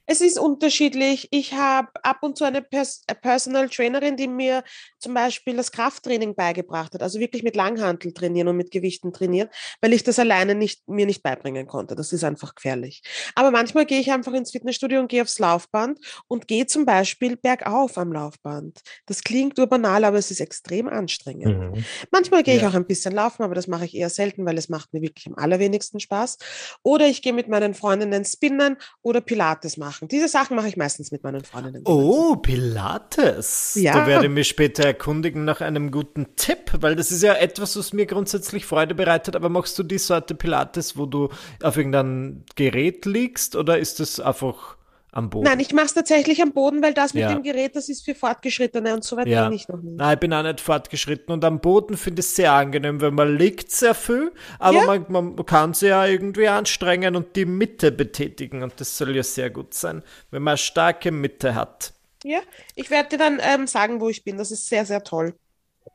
Es 0.05 0.19
ist 0.19 0.37
unterschiedlich. 0.37 1.29
Ich 1.31 1.53
habe 1.53 1.89
ab 2.03 2.17
und 2.21 2.37
zu 2.37 2.43
eine 2.43 2.61
Pers 2.61 3.03
Personal 3.21 3.69
Trainerin, 3.69 4.17
die 4.17 4.27
mir 4.27 4.63
zum 4.99 5.13
Beispiel 5.13 5.55
das 5.55 5.71
Krafttraining 5.71 6.35
beigebracht 6.35 6.93
hat, 6.93 7.01
also 7.01 7.19
wirklich 7.19 7.43
mit 7.43 7.55
Langhantel 7.55 8.13
trainieren 8.13 8.49
und 8.49 8.57
mit 8.57 8.71
Gewichten 8.71 9.13
trainieren, 9.13 9.49
weil 9.81 9.93
ich 9.93 10.03
das 10.03 10.19
alleine 10.19 10.55
nicht, 10.55 10.87
mir 10.89 11.05
nicht 11.05 11.23
beibringen 11.23 11.67
konnte. 11.67 11.95
Das 11.95 12.11
ist 12.11 12.23
einfach 12.23 12.55
gefährlich. 12.55 13.01
Aber 13.35 13.51
manchmal 13.51 13.85
gehe 13.85 13.99
ich 13.99 14.11
einfach 14.11 14.33
ins 14.33 14.51
Fitnessstudio 14.51 14.99
und 14.99 15.07
gehe 15.07 15.21
aufs 15.21 15.39
Laufband 15.39 15.99
und 16.27 16.47
gehe 16.47 16.65
zum 16.65 16.85
Beispiel 16.85 17.37
bergauf 17.37 17.97
am 17.97 18.11
Laufband. 18.11 18.81
Das 19.05 19.23
klingt 19.23 19.57
urbanal, 19.57 20.03
aber 20.03 20.17
es 20.17 20.31
ist 20.31 20.41
extrem 20.41 20.89
anstrengend. 20.89 21.75
Mhm. 21.75 21.85
Manchmal 22.11 22.43
gehe 22.43 22.55
ja. 22.55 22.61
ich 22.61 22.67
auch 22.67 22.75
ein 22.75 22.87
bisschen 22.87 23.13
laufen, 23.13 23.43
aber 23.43 23.55
das 23.55 23.67
mache 23.67 23.85
ich 23.85 23.95
eher 23.95 24.09
selten, 24.09 24.45
weil 24.45 24.57
es 24.57 24.67
macht 24.67 24.93
mir 24.93 25.01
wirklich 25.01 25.27
am 25.27 25.35
allerwenigsten 25.35 26.01
Spaß. 26.01 26.37
Oder 26.83 27.07
ich 27.07 27.21
gehe 27.21 27.33
mit 27.33 27.47
meinen 27.47 27.73
Freundinnen 27.73 28.25
spinnen 28.25 28.77
oder 29.01 29.21
Pilates 29.21 29.77
machen 29.77 29.92
machen. 29.93 30.07
Diese 30.07 30.27
Sachen 30.27 30.55
mache 30.55 30.67
ich 30.67 30.77
meistens 30.77 31.11
mit 31.11 31.23
meinen 31.23 31.43
Freundinnen. 31.43 31.83
Oh, 31.85 32.35
Pilates. 32.35 33.75
Ja. 33.75 33.93
Da 33.93 34.07
werde 34.07 34.25
ich 34.25 34.31
mich 34.31 34.47
später 34.47 34.85
erkundigen 34.85 35.45
nach 35.45 35.61
einem 35.61 35.91
guten 35.91 36.35
Tipp, 36.35 36.71
weil 36.79 36.95
das 36.95 37.11
ist 37.11 37.23
ja 37.23 37.33
etwas, 37.33 37.77
was 37.77 37.93
mir 37.93 38.05
grundsätzlich 38.05 38.65
Freude 38.65 38.95
bereitet. 38.95 39.35
Aber 39.35 39.49
machst 39.49 39.77
du 39.79 39.83
die 39.83 39.97
Sorte 39.97 40.35
Pilates, 40.35 40.97
wo 40.97 41.05
du 41.05 41.29
auf 41.61 41.77
irgendeinem 41.77 42.43
Gerät 42.55 43.05
liegst 43.05 43.55
oder 43.55 43.77
ist 43.77 43.99
das 43.99 44.19
einfach 44.19 44.77
am 45.13 45.29
Boden? 45.29 45.45
Nein, 45.45 45.59
ich 45.59 45.73
mache 45.73 45.85
es 45.85 45.93
tatsächlich 45.93 46.41
am 46.41 46.51
Boden, 46.51 46.81
weil 46.83 46.93
das 46.93 47.13
mit 47.13 47.21
ja. 47.21 47.33
dem 47.33 47.43
Gerät, 47.43 47.75
das 47.75 47.87
ist 47.89 48.03
für 48.03 48.15
Fortgeschrittene 48.15 48.93
und 48.93 49.03
so 49.03 49.15
weit 49.15 49.27
ja. 49.27 49.47
bin 49.47 49.55
ich 49.55 49.67
noch 49.67 49.81
nicht. 49.81 49.97
Nein, 49.97 50.13
ich 50.13 50.19
bin 50.19 50.33
auch 50.33 50.43
nicht 50.43 50.59
fortgeschritten 50.59 51.33
und 51.33 51.45
am 51.45 51.59
Boden 51.59 51.97
finde 51.97 52.19
ich 52.19 52.25
es 52.25 52.35
sehr 52.35 52.51
angenehm, 52.51 52.99
weil 52.99 53.11
man 53.11 53.37
liegt 53.37 53.71
sehr 53.71 53.95
viel, 53.95 54.31
aber 54.59 54.77
ja. 54.77 54.85
man, 55.07 55.35
man 55.35 55.45
kann 55.45 55.73
sich 55.73 55.89
ja 55.89 56.05
irgendwie 56.05 56.47
anstrengen 56.47 57.15
und 57.15 57.35
die 57.35 57.45
Mitte 57.45 57.91
betätigen 57.91 58.63
und 58.63 58.73
das 58.77 58.97
soll 58.97 59.15
ja 59.15 59.23
sehr 59.23 59.49
gut 59.49 59.73
sein, 59.73 60.03
wenn 60.31 60.41
man 60.41 60.53
eine 60.53 60.57
starke 60.57 61.11
Mitte 61.11 61.55
hat. 61.55 61.93
Ja, 62.23 62.39
ich 62.75 62.89
werde 62.89 63.09
dir 63.09 63.17
dann 63.17 63.39
ähm, 63.41 63.67
sagen, 63.67 63.99
wo 63.99 64.09
ich 64.09 64.23
bin. 64.23 64.37
Das 64.37 64.49
ist 64.51 64.67
sehr, 64.67 64.85
sehr 64.85 65.03
toll. 65.03 65.35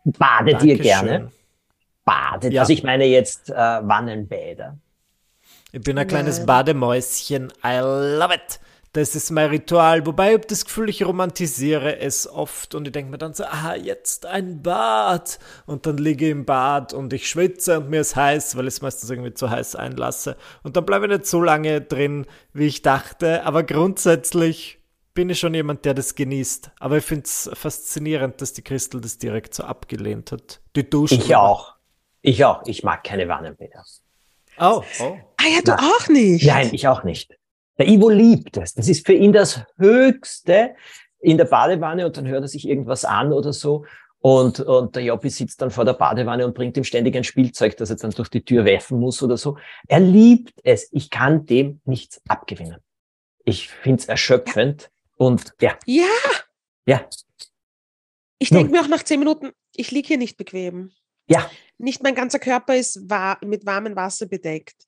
Badet 0.04 0.54
Dankeschön. 0.54 0.68
ihr 0.68 0.78
gerne? 0.78 1.32
Badet. 2.04 2.52
Ja. 2.52 2.62
Also 2.62 2.72
ich 2.72 2.82
meine 2.82 3.06
jetzt 3.06 3.50
äh, 3.50 3.54
Wannenbäder. 3.54 4.78
Ich 5.72 5.82
bin 5.82 5.98
ein 5.98 6.06
kleines 6.06 6.46
Bademäuschen. 6.46 7.52
I 7.64 7.78
love 7.80 8.34
it. 8.34 8.60
Das 8.92 9.14
ist 9.14 9.30
mein 9.30 9.50
Ritual. 9.50 10.06
Wobei 10.06 10.28
ich 10.28 10.34
habe 10.34 10.46
das 10.46 10.64
Gefühl, 10.64 10.88
ich 10.88 11.04
romantisiere 11.04 11.98
es 11.98 12.26
oft 12.28 12.74
und 12.74 12.86
ich 12.86 12.92
denke 12.92 13.10
mir 13.10 13.18
dann 13.18 13.34
so, 13.34 13.44
ah, 13.44 13.74
jetzt 13.74 14.26
ein 14.26 14.62
Bad. 14.62 15.38
Und 15.66 15.86
dann 15.86 15.98
liege 15.98 16.26
ich 16.26 16.32
im 16.32 16.44
Bad 16.44 16.94
und 16.94 17.12
ich 17.12 17.28
schwitze 17.28 17.78
und 17.78 17.90
mir 17.90 18.00
ist 18.00 18.16
heiß, 18.16 18.56
weil 18.56 18.66
ich 18.66 18.74
es 18.74 18.82
meistens 18.82 19.10
irgendwie 19.10 19.34
zu 19.34 19.50
heiß 19.50 19.76
einlasse. 19.76 20.36
Und 20.62 20.76
dann 20.76 20.86
bleibe 20.86 21.06
ich 21.06 21.12
nicht 21.12 21.26
so 21.26 21.42
lange 21.42 21.80
drin, 21.80 22.26
wie 22.52 22.66
ich 22.66 22.82
dachte. 22.82 23.44
Aber 23.44 23.62
grundsätzlich 23.62 24.78
bin 25.12 25.30
ich 25.30 25.38
schon 25.38 25.52
jemand, 25.52 25.84
der 25.84 25.94
das 25.94 26.14
genießt. 26.14 26.70
Aber 26.78 26.98
ich 26.98 27.04
finde 27.04 27.24
es 27.24 27.50
faszinierend, 27.52 28.40
dass 28.40 28.52
die 28.52 28.62
Christel 28.62 29.00
das 29.00 29.18
direkt 29.18 29.52
so 29.52 29.64
abgelehnt 29.64 30.32
hat. 30.32 30.60
Die 30.76 30.88
Duschen. 30.88 31.18
Ich 31.18 31.34
auch. 31.36 31.74
Ich 32.22 32.44
auch. 32.44 32.62
Ich 32.66 32.84
mag 32.84 33.04
keine 33.04 33.28
Wannenbäder. 33.28 33.84
Oh, 34.60 34.82
oh. 35.00 35.18
Ah 35.36 35.48
ja, 35.52 35.60
du 35.62 35.72
Na, 35.72 35.78
auch 35.78 36.08
nicht. 36.08 36.46
Nein, 36.46 36.70
ich 36.72 36.88
auch 36.88 37.04
nicht. 37.04 37.38
Der 37.78 37.88
Ivo 37.88 38.08
liebt 38.08 38.56
es. 38.56 38.74
Das 38.74 38.88
ist 38.88 39.06
für 39.06 39.12
ihn 39.12 39.32
das 39.32 39.62
Höchste 39.76 40.74
in 41.20 41.36
der 41.36 41.44
Badewanne 41.44 42.06
und 42.06 42.16
dann 42.16 42.26
hört 42.26 42.42
er 42.42 42.48
sich 42.48 42.68
irgendwas 42.68 43.04
an 43.04 43.32
oder 43.32 43.52
so. 43.52 43.84
Und, 44.20 44.58
und 44.60 44.96
der 44.96 45.04
Joppi 45.04 45.30
sitzt 45.30 45.62
dann 45.62 45.70
vor 45.70 45.84
der 45.84 45.92
Badewanne 45.92 46.44
und 46.44 46.54
bringt 46.54 46.76
ihm 46.76 46.84
ständig 46.84 47.16
ein 47.16 47.22
Spielzeug, 47.22 47.76
das 47.76 47.90
er 47.90 47.96
dann 47.96 48.10
durch 48.10 48.28
die 48.28 48.44
Tür 48.44 48.64
werfen 48.64 48.98
muss 48.98 49.22
oder 49.22 49.36
so. 49.36 49.56
Er 49.86 50.00
liebt 50.00 50.54
es. 50.64 50.88
Ich 50.90 51.10
kann 51.10 51.46
dem 51.46 51.80
nichts 51.84 52.20
abgewinnen. 52.28 52.78
Ich 53.44 53.68
find's 53.68 54.06
erschöpfend 54.06 54.82
ja. 54.82 54.88
und 55.16 55.54
ja. 55.60 55.78
Ja. 55.86 56.04
Ja. 56.86 57.08
Ich 58.40 58.50
denke 58.50 58.72
mir 58.72 58.80
auch 58.80 58.88
nach 58.88 59.02
zehn 59.02 59.18
Minuten, 59.18 59.52
ich 59.74 59.90
liege 59.90 60.08
hier 60.08 60.18
nicht 60.18 60.36
bequem. 60.36 60.90
Ja. 61.28 61.48
Nicht 61.76 62.02
mein 62.02 62.14
ganzer 62.14 62.38
Körper 62.38 62.74
ist 62.74 63.08
war 63.08 63.38
mit 63.44 63.66
warmem 63.66 63.94
Wasser 63.94 64.26
bedeckt. 64.26 64.86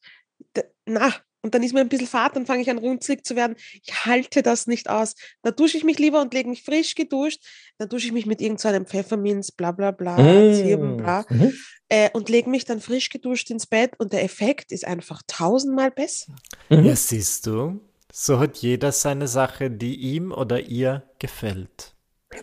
Na, 0.86 1.14
und 1.42 1.54
dann 1.54 1.62
ist 1.62 1.72
mir 1.72 1.80
ein 1.80 1.88
bisschen 1.88 2.06
fad, 2.06 2.36
dann 2.36 2.44
fange 2.44 2.62
ich 2.62 2.70
an 2.70 2.78
runzlig 2.78 3.24
zu 3.24 3.34
werden. 3.34 3.56
Ich 3.82 4.04
halte 4.04 4.42
das 4.42 4.66
nicht 4.66 4.90
aus. 4.90 5.14
Da 5.42 5.50
dusche 5.50 5.78
ich 5.78 5.84
mich 5.84 5.98
lieber 5.98 6.20
und 6.20 6.34
lege 6.34 6.48
mich 6.48 6.62
frisch 6.62 6.94
geduscht. 6.94 7.42
Dann 7.78 7.88
dusche 7.88 8.06
ich 8.06 8.12
mich 8.12 8.26
mit 8.26 8.40
irgendeinem 8.42 8.84
so 8.84 8.90
Pfefferminz, 8.90 9.50
bla 9.50 9.72
bla 9.72 9.90
bla, 9.90 10.18
mmh. 10.18 10.96
bla, 10.98 11.24
mhm. 11.30 11.54
äh, 11.88 12.10
und 12.12 12.28
lege 12.28 12.50
mich 12.50 12.66
dann 12.66 12.80
frisch 12.80 13.08
geduscht 13.08 13.50
ins 13.50 13.66
Bett 13.66 13.92
und 13.98 14.12
der 14.12 14.22
Effekt 14.22 14.70
ist 14.70 14.86
einfach 14.86 15.22
tausendmal 15.26 15.90
besser. 15.90 16.34
Mhm. 16.68 16.84
Ja, 16.84 16.96
siehst 16.96 17.46
du, 17.46 17.80
so 18.12 18.38
hat 18.38 18.58
jeder 18.58 18.92
seine 18.92 19.26
Sache, 19.26 19.70
die 19.70 19.96
ihm 19.96 20.32
oder 20.32 20.60
ihr 20.60 21.04
gefällt. 21.18 21.94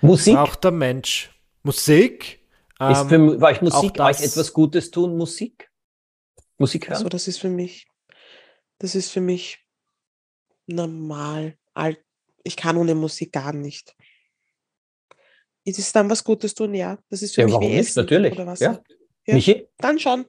Musik? 0.01 0.33
Braucht 0.33 0.63
der 0.63 0.71
Mensch. 0.71 1.31
Musik? 1.61 2.39
Ist 2.79 3.09
für 3.09 3.15
ähm, 3.15 3.43
euch 3.43 3.61
Musik 3.61 3.99
euch 3.99 4.21
etwas 4.21 4.53
Gutes 4.53 4.91
tun? 4.91 5.17
Musik? 5.17 5.69
Musik 6.57 6.89
hören? 6.89 6.99
So, 6.99 7.09
das 7.09 7.27
ist 7.27 7.39
für 7.39 7.49
mich 7.49 7.86
das 8.79 8.95
ist 8.95 9.11
für 9.11 9.21
mich 9.21 9.59
normal. 10.65 11.57
Ich 12.43 12.55
kann 12.55 12.77
ohne 12.77 12.95
Musik 12.95 13.33
gar 13.33 13.53
nicht. 13.53 13.95
Ist 15.63 15.79
es 15.79 15.91
dann 15.91 16.09
was 16.09 16.23
Gutes 16.23 16.55
tun? 16.55 16.73
Ja, 16.73 16.97
das 17.09 17.21
ist 17.21 17.35
für 17.35 17.41
ja, 17.41 17.47
mich 17.47 17.53
warum 17.55 17.67
wie 17.67 17.75
nicht? 17.75 17.89
Essen 17.89 17.99
Natürlich. 17.99 18.33
oder 18.33 18.45
was. 18.47 18.59
Ja. 18.59 18.81
ja. 19.25 19.33
Michi? 19.33 19.67
Dann 19.77 19.99
schon. 19.99 20.25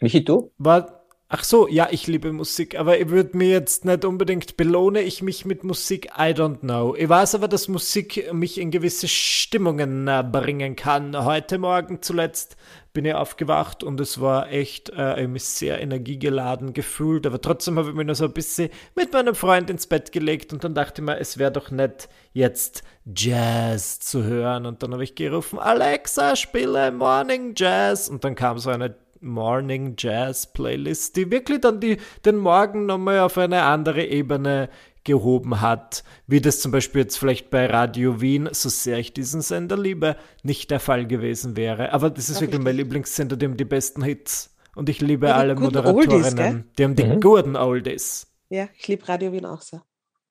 Michi, 0.00 0.24
du? 0.24 0.52
War, 0.56 0.97
Ach 1.30 1.44
so, 1.44 1.68
ja, 1.68 1.88
ich 1.90 2.06
liebe 2.06 2.32
Musik, 2.32 2.78
aber 2.78 2.98
ich 2.98 3.10
würde 3.10 3.36
mir 3.36 3.50
jetzt 3.50 3.84
nicht 3.84 4.06
unbedingt 4.06 4.56
belohne 4.56 5.02
ich 5.02 5.20
mich 5.20 5.44
mit 5.44 5.62
Musik, 5.62 6.06
I 6.16 6.32
don't 6.32 6.60
know. 6.60 6.94
Ich 6.96 7.06
weiß 7.06 7.34
aber, 7.34 7.48
dass 7.48 7.68
Musik 7.68 8.32
mich 8.32 8.58
in 8.58 8.70
gewisse 8.70 9.08
Stimmungen 9.08 10.08
äh, 10.08 10.24
bringen 10.26 10.74
kann. 10.74 11.22
Heute 11.22 11.58
Morgen 11.58 12.00
zuletzt 12.00 12.56
bin 12.94 13.04
ich 13.04 13.12
aufgewacht 13.12 13.84
und 13.84 14.00
es 14.00 14.22
war 14.22 14.50
echt 14.50 14.90
äh, 14.96 15.26
mich 15.26 15.44
sehr 15.44 15.82
energiegeladen 15.82 16.72
gefühlt, 16.72 17.26
aber 17.26 17.42
trotzdem 17.42 17.78
habe 17.78 17.90
ich 17.90 17.94
mich 17.94 18.06
noch 18.06 18.14
so 18.14 18.24
ein 18.24 18.32
bisschen 18.32 18.70
mit 18.96 19.12
meinem 19.12 19.34
Freund 19.34 19.68
ins 19.68 19.86
Bett 19.86 20.12
gelegt 20.12 20.54
und 20.54 20.64
dann 20.64 20.74
dachte 20.74 21.02
ich 21.02 21.06
mir, 21.06 21.18
es 21.18 21.36
wäre 21.36 21.52
doch 21.52 21.70
nett, 21.70 22.08
jetzt 22.32 22.84
Jazz 23.04 24.00
zu 24.00 24.24
hören 24.24 24.64
und 24.64 24.82
dann 24.82 24.94
habe 24.94 25.04
ich 25.04 25.14
gerufen, 25.14 25.58
Alexa, 25.58 26.36
spiele 26.36 26.90
Morning 26.90 27.52
Jazz 27.54 28.08
und 28.08 28.24
dann 28.24 28.34
kam 28.34 28.56
so 28.56 28.70
eine 28.70 28.96
Morning 29.20 29.94
Jazz 29.98 30.52
Playlist, 30.52 31.16
die 31.16 31.30
wirklich 31.30 31.60
dann 31.60 31.80
die, 31.80 31.98
den 32.24 32.36
Morgen 32.36 32.86
nochmal 32.86 33.20
auf 33.20 33.38
eine 33.38 33.62
andere 33.62 34.04
Ebene 34.04 34.68
gehoben 35.04 35.60
hat, 35.60 36.04
wie 36.26 36.40
das 36.40 36.60
zum 36.60 36.70
Beispiel 36.70 37.02
jetzt 37.02 37.16
vielleicht 37.16 37.50
bei 37.50 37.66
Radio 37.66 38.20
Wien, 38.20 38.48
so 38.52 38.68
sehr 38.68 38.98
ich 38.98 39.14
diesen 39.14 39.40
Sender 39.40 39.76
liebe, 39.76 40.16
nicht 40.42 40.70
der 40.70 40.80
Fall 40.80 41.06
gewesen 41.06 41.56
wäre. 41.56 41.92
Aber 41.92 42.10
das 42.10 42.28
ist 42.28 42.36
Darf 42.36 42.42
wirklich 42.42 42.62
mein 42.62 42.76
Lieblingssender, 42.76 43.36
die 43.36 43.46
haben 43.46 43.56
die 43.56 43.64
besten 43.64 44.02
Hits. 44.02 44.54
Und 44.74 44.88
ich 44.88 45.00
liebe 45.00 45.28
ja, 45.28 45.36
alle 45.36 45.56
Moderatorinnen, 45.56 46.38
Oldies, 46.38 46.64
die 46.78 46.84
haben 46.84 46.94
die 46.94 47.04
mhm. 47.04 47.20
guten 47.20 47.56
Oldies. 47.56 48.26
Ja, 48.50 48.68
ich 48.76 48.86
liebe 48.86 49.08
Radio 49.08 49.32
Wien 49.32 49.46
auch 49.46 49.62
so. 49.62 49.80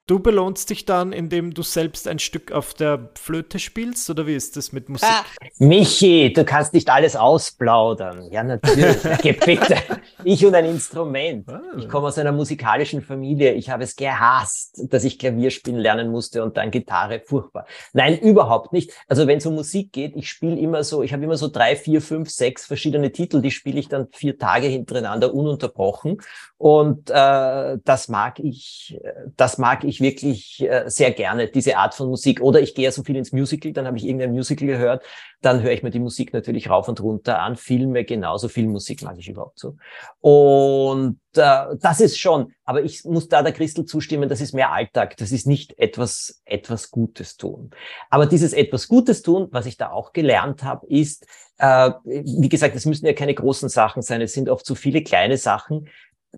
Du 0.08 0.20
belohnst 0.20 0.70
dich 0.70 0.86
dann, 0.86 1.12
indem 1.12 1.54
du 1.54 1.64
selbst 1.64 2.08
ein 2.08 2.18
Stück 2.18 2.54
auf 2.54 2.74
der 2.74 3.10
Flöte 3.20 3.60
spielst, 3.60 4.10
oder 4.10 4.26
wie 4.26 4.36
ist 4.36 4.56
das 4.56 4.72
mit 4.72 4.88
Musik? 4.88 5.10
Ah. 5.10 5.26
Michi, 5.60 6.32
du 6.32 6.46
kannst 6.46 6.74
nicht 6.74 6.90
alles 6.90 7.18
ausplaudern. 7.18 8.32
Ja, 8.32 8.42
natürlich. 8.42 9.02
Bitte. 9.46 9.76
Ich 10.24 10.46
und 10.46 10.56
ein 10.56 10.64
Instrument. 10.64 11.50
Ah. 11.50 11.62
Ich 11.78 11.90
komme 11.90 12.08
aus 12.08 12.18
einer 12.18 12.32
musikalischen 12.32 13.02
Familie. 13.02 13.52
Ich 13.56 13.70
habe 13.70 13.84
es 13.84 13.98
gehasst, 13.98 14.82
dass 14.90 15.04
ich 15.04 15.20
Klavier 15.20 15.52
spielen 15.52 15.80
lernen 15.80 16.10
musste 16.10 16.42
und 16.42 16.56
dann 16.56 16.72
Gitarre. 16.72 17.22
Furchtbar. 17.26 17.66
Nein, 17.92 18.18
überhaupt 18.18 18.72
nicht. 18.72 18.94
Also 19.10 19.28
wenn 19.28 19.40
es 19.40 19.46
um 19.46 19.56
Musik 19.56 19.92
geht, 19.92 20.16
ich 20.16 20.30
spiele 20.30 20.58
immer 20.58 20.86
so, 20.86 21.04
ich 21.04 21.12
habe 21.12 21.26
immer 21.26 21.36
so 21.36 21.50
drei, 21.50 21.76
vier, 21.76 22.02
fünf, 22.02 22.30
sechs 22.30 22.66
verschiedene 22.66 23.12
Titel, 23.12 23.42
die 23.42 23.52
spiele 23.52 23.78
ich 23.78 23.90
dann 23.90 24.08
vier 24.14 24.38
Tage 24.38 24.68
hintereinander 24.68 25.34
ununterbrochen. 25.34 26.22
Und 26.58 27.10
äh, 27.10 27.78
das 27.84 28.08
mag 28.08 28.40
ich, 28.40 28.98
das 29.36 29.58
mag 29.58 29.84
ich 29.84 29.97
wirklich 30.02 30.62
äh, 30.62 30.84
sehr 30.88 31.12
gerne, 31.12 31.48
diese 31.48 31.78
Art 31.78 31.94
von 31.94 32.10
Musik. 32.10 32.42
Oder 32.42 32.62
ich 32.62 32.76
gehe 32.76 32.86
ja 32.86 32.92
so 32.92 33.04
viel 33.04 33.16
ins 33.16 33.32
Musical, 33.32 33.74
dann 33.74 33.86
habe 33.86 33.98
ich 33.98 34.06
irgendein 34.06 34.32
Musical 34.32 34.68
gehört, 34.68 35.04
dann 35.42 35.62
höre 35.62 35.72
ich 35.72 35.84
mir 35.84 35.92
die 35.92 36.00
Musik 36.00 36.34
natürlich 36.34 36.70
rauf 36.70 36.88
und 36.88 37.02
runter 37.02 37.40
an. 37.40 37.56
Filme 37.56 38.04
genauso, 38.06 38.48
viel 38.48 38.68
Musik 38.68 39.04
mag 39.04 39.18
ich 39.18 39.30
überhaupt 39.30 39.60
so. 39.60 39.76
Und 40.20 41.20
äh, 41.36 41.76
das 41.80 42.02
ist 42.02 42.20
schon, 42.20 42.54
aber 42.66 42.84
ich 42.84 43.04
muss 43.06 43.28
da 43.28 43.44
der 43.44 43.54
Christel 43.54 43.86
zustimmen, 43.86 44.30
das 44.30 44.42
ist 44.42 44.54
mehr 44.54 44.72
Alltag, 44.72 45.18
das 45.18 45.32
ist 45.32 45.48
nicht 45.48 45.78
etwas, 45.78 46.42
etwas 46.46 46.92
Gutes 46.92 47.38
tun. 47.38 47.72
Aber 48.10 48.26
dieses 48.26 48.54
etwas 48.54 48.88
Gutes 48.88 49.22
tun, 49.22 49.48
was 49.52 49.66
ich 49.66 49.78
da 49.78 49.92
auch 49.92 50.14
gelernt 50.14 50.64
habe, 50.64 50.88
ist, 50.88 51.26
äh, 51.58 51.92
wie 52.04 52.50
gesagt, 52.50 52.76
es 52.76 52.86
müssen 52.86 53.06
ja 53.06 53.14
keine 53.14 53.34
großen 53.34 53.70
Sachen 53.70 54.02
sein, 54.02 54.22
es 54.22 54.34
sind 54.34 54.50
oft 54.50 54.66
so 54.66 54.76
viele 54.76 55.04
kleine 55.04 55.38
Sachen, 55.38 55.90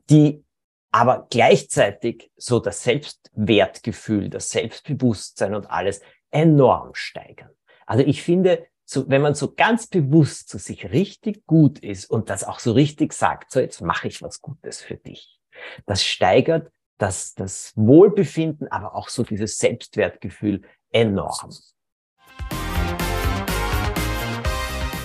die 0.10 0.44
aber 0.92 1.28
gleichzeitig 1.30 2.32
so 2.36 2.60
das 2.60 2.84
Selbstwertgefühl, 2.84 4.30
das 4.30 4.50
Selbstbewusstsein 4.50 5.54
und 5.54 5.70
alles 5.70 6.02
enorm 6.32 6.94
steigern. 6.94 7.52
Also 7.86 8.04
ich 8.04 8.24
finde, 8.24 8.68
so, 8.86 9.08
wenn 9.08 9.22
man 9.22 9.36
so 9.36 9.54
ganz 9.54 9.88
bewusst 9.88 10.50
zu 10.50 10.58
sich 10.58 10.92
richtig 10.92 11.46
gut 11.46 11.80
ist 11.80 12.10
und 12.10 12.30
das 12.30 12.44
auch 12.44 12.60
so 12.60 12.72
richtig 12.72 13.14
sagt, 13.14 13.52
so 13.52 13.60
jetzt 13.60 13.82
mache 13.82 14.08
ich 14.08 14.22
was 14.22 14.42
Gutes 14.42 14.82
für 14.82 14.96
dich, 14.96 15.40
das 15.86 16.04
steigert 16.04 16.72
das, 16.98 17.34
das 17.34 17.72
Wohlbefinden, 17.76 18.68
aber 18.68 18.96
auch 18.96 19.10
so 19.10 19.24
dieses 19.24 19.58
Selbstwertgefühl 19.58 20.62
enorm. 20.92 21.52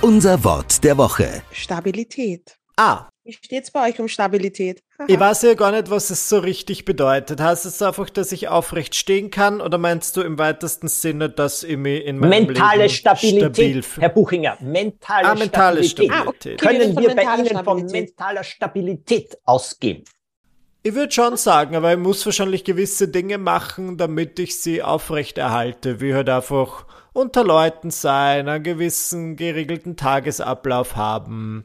Unser 0.01 0.45
Wort 0.45 0.83
der 0.85 0.99
Woche. 0.99 1.43
Stabilität. 1.53 2.59
Ah, 2.77 3.09
wie 3.27 3.33
steht 3.33 3.65
es 3.65 3.71
bei 3.71 3.89
euch 3.89 3.99
um 4.01 4.09
Stabilität? 4.09 4.83
ich 5.07 5.19
weiß 5.19 5.43
ja 5.43 5.55
gar 5.55 5.73
nicht, 5.73 5.89
was 5.89 6.11
es 6.11 6.29
so 6.29 6.41
richtig 6.41 6.85
bedeutet. 6.85 7.41
Heißt 7.41 7.65
es 7.65 7.81
einfach, 7.81 8.11
dass 8.11 8.33
ich 8.33 8.49
aufrecht 8.49 8.95
stehen 8.95 9.31
kann 9.31 9.63
oder 9.63 9.79
meinst 9.79 10.17
du 10.17 10.21
im 10.21 10.39
weitesten 10.39 10.89
Sinne, 10.89 11.31
dass 11.31 11.63
ich 11.63 11.79
mich 11.79 12.05
in 12.05 12.19
meinem 12.19 12.47
mentale 12.47 12.83
Leben 12.83 12.91
Stabilität, 12.91 13.85
stabil 13.85 13.85
Herr 13.99 14.09
Buchinger, 14.11 14.59
mentale, 14.61 15.27
ah, 15.27 15.35
mentale 15.35 15.85
Stabilität. 15.85 16.13
Stabilität. 16.13 16.13
Ah, 16.13 16.29
okay. 16.29 16.57
Können 16.57 16.99
wir 16.99 17.15
bei 17.15 17.23
Ihnen 17.23 17.65
von 17.65 17.87
mentaler 17.87 18.45
Stabilität 18.45 19.39
ausgehen? 19.45 20.05
Ich 20.83 20.95
würde 20.95 21.13
schon 21.13 21.39
sagen, 21.39 21.77
aber 21.77 21.93
ich 21.93 21.99
muss 21.99 22.27
wahrscheinlich 22.27 22.63
gewisse 22.63 23.09
Dinge 23.09 23.39
machen, 23.39 23.97
damit 23.97 24.39
ich 24.39 24.61
sie 24.61 24.83
aufrecht 24.83 25.39
erhalte, 25.39 26.03
wie 26.03 26.13
halt 26.13 26.29
einfach 26.29 26.85
unter 27.15 27.43
Leuten 27.43 27.91
sein, 27.91 28.51
einen 28.51 28.63
gewissen 28.63 29.37
geregelten 29.37 29.97
Tagesablauf 29.97 30.95
haben. 30.95 31.65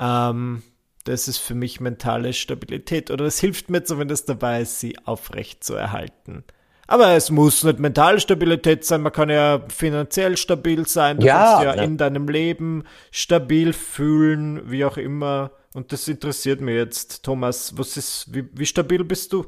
Ähm, 0.00 0.62
das 1.04 1.28
ist 1.28 1.38
für 1.38 1.54
mich 1.54 1.80
mentale 1.80 2.32
Stabilität 2.32 3.10
oder 3.10 3.24
es 3.24 3.38
hilft 3.38 3.70
mir 3.70 3.84
zumindest 3.84 4.28
dabei, 4.28 4.64
sie 4.64 4.98
aufrecht 5.04 5.62
zu 5.64 5.74
erhalten. 5.74 6.44
Aber 6.86 7.12
es 7.12 7.30
muss 7.30 7.62
nicht 7.62 7.78
mentale 7.78 8.18
Stabilität 8.18 8.84
sein, 8.84 9.02
man 9.02 9.12
kann 9.12 9.30
ja 9.30 9.62
finanziell 9.68 10.36
stabil 10.36 10.88
sein, 10.88 11.18
du 11.20 11.26
ja, 11.26 11.36
kannst 11.36 11.64
ja, 11.64 11.76
ja 11.76 11.82
in 11.82 11.96
deinem 11.96 12.28
Leben 12.28 12.84
stabil 13.12 13.72
fühlen, 13.72 14.68
wie 14.70 14.84
auch 14.84 14.96
immer. 14.96 15.52
Und 15.72 15.92
das 15.92 16.08
interessiert 16.08 16.60
mich 16.60 16.74
jetzt, 16.74 17.22
Thomas. 17.22 17.78
Was 17.78 17.96
ist, 17.96 18.34
wie, 18.34 18.48
wie 18.52 18.66
stabil 18.66 19.04
bist 19.04 19.32
du? 19.32 19.46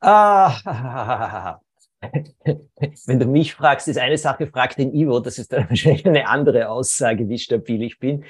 Ah, 0.00 1.58
wenn 3.06 3.18
du 3.18 3.26
mich 3.26 3.54
fragst, 3.54 3.88
ist 3.88 3.98
eine 3.98 4.18
Sache, 4.18 4.46
frag 4.46 4.76
den 4.76 4.94
Ivo, 4.94 5.18
das 5.18 5.38
ist 5.38 5.52
dann 5.52 5.68
wahrscheinlich 5.68 6.06
eine 6.06 6.28
andere 6.28 6.68
Aussage, 6.68 7.28
wie 7.28 7.38
stabil 7.38 7.82
ich 7.82 7.98
bin. 7.98 8.24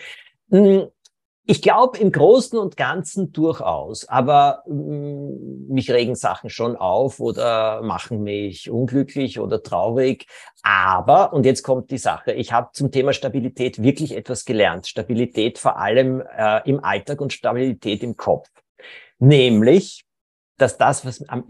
Ich 1.47 1.61
glaube 1.61 1.99
im 1.99 2.11
Großen 2.11 2.59
und 2.59 2.79
Ganzen 2.79 3.31
durchaus, 3.33 4.09
aber 4.09 4.63
mh, 4.67 4.75
mm, 4.75 5.67
mich 5.69 5.91
regen 5.91 6.15
Sachen 6.15 6.49
schon 6.49 6.75
auf 6.75 7.21
oder 7.21 7.83
machen 7.83 8.23
mich 8.23 8.71
unglücklich 8.71 9.39
oder 9.39 9.63
traurig. 9.63 10.27
Aber, 10.63 11.35
und 11.35 11.45
jetzt 11.45 11.63
kommt 11.63 11.91
die 11.91 11.99
Sache, 11.99 12.33
ich 12.33 12.53
habe 12.53 12.71
zum 12.73 12.91
Thema 12.91 13.13
Stabilität 13.13 13.83
wirklich 13.83 14.17
etwas 14.17 14.47
gelernt. 14.47 14.87
Stabilität 14.87 15.59
vor 15.59 15.79
allem 15.79 16.23
äh, 16.35 16.63
im 16.67 16.83
Alltag 16.83 17.21
und 17.21 17.35
Stabilität 17.35 18.03
im 18.03 18.17
Kopf. 18.17 18.49
Nämlich, 19.19 20.05
dass 20.57 20.79
das, 20.79 21.05
was 21.05 21.29
am 21.29 21.45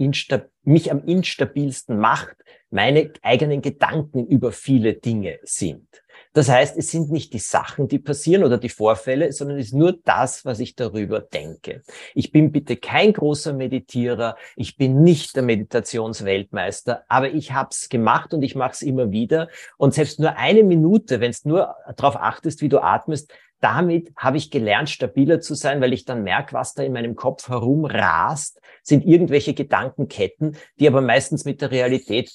mich 0.65 0.91
am 0.91 1.05
instabilsten 1.05 1.99
macht, 2.01 2.37
meine 2.71 3.13
eigenen 3.23 3.63
Gedanken 3.63 4.27
über 4.27 4.51
viele 4.51 4.95
Dinge 4.95 5.39
sind. 5.45 6.04
Das 6.35 6.49
heißt, 6.49 6.77
es 6.77 6.91
sind 6.91 7.13
nicht 7.13 7.33
die 7.33 7.39
Sachen, 7.39 7.87
die 7.87 8.01
passieren 8.01 8.43
oder 8.43 8.59
die 8.59 8.69
Vorfälle, 8.69 9.33
sondern 9.33 9.57
es 9.57 9.67
ist 9.67 9.73
nur 9.73 9.93
das, 10.05 10.45
was 10.45 10.59
ich 10.59 10.75
darüber 10.75 11.21
denke. 11.21 11.83
Ich 12.13 12.33
bin 12.33 12.51
bitte 12.51 12.77
kein 12.77 13.13
großer 13.13 13.53
Meditierer, 13.53 14.37
ich 14.57 14.77
bin 14.77 15.03
nicht 15.05 15.37
der 15.37 15.45
Meditationsweltmeister, 15.45 17.05
aber 17.09 17.31
ich 17.31 17.53
habe 17.53 17.69
es 17.71 17.89
gemacht 17.89 18.35
und 18.35 18.43
ich 18.43 18.57
mache 18.57 18.73
es 18.73 18.83
immer 18.83 19.13
wieder. 19.13 19.49
Und 19.79 19.95
selbst 19.95 20.19
nur 20.19 20.37
eine 20.37 20.65
Minute, 20.65 21.21
wenn 21.21 21.31
es 21.31 21.45
nur 21.45 21.77
darauf 21.97 22.17
achtest, 22.17 22.63
wie 22.63 22.69
du 22.69 22.81
atmest, 22.83 23.33
damit 23.61 24.13
habe 24.17 24.37
ich 24.37 24.51
gelernt, 24.51 24.91
stabiler 24.91 25.41
zu 25.41 25.55
sein, 25.55 25.81
weil 25.81 25.93
ich 25.93 26.05
dann 26.05 26.25
merke, 26.25 26.53
was 26.53 26.75
da 26.75 26.83
in 26.83 26.95
meinem 26.95 27.15
Kopf 27.15 27.49
herumrast, 27.49 28.61
sind 28.83 29.07
irgendwelche 29.07 29.55
Gedankenketten, 29.55 30.57
die 30.81 30.89
aber 30.89 31.01
meistens 31.01 31.45
mit 31.45 31.63
der 31.63 31.71
Realität 31.71 32.33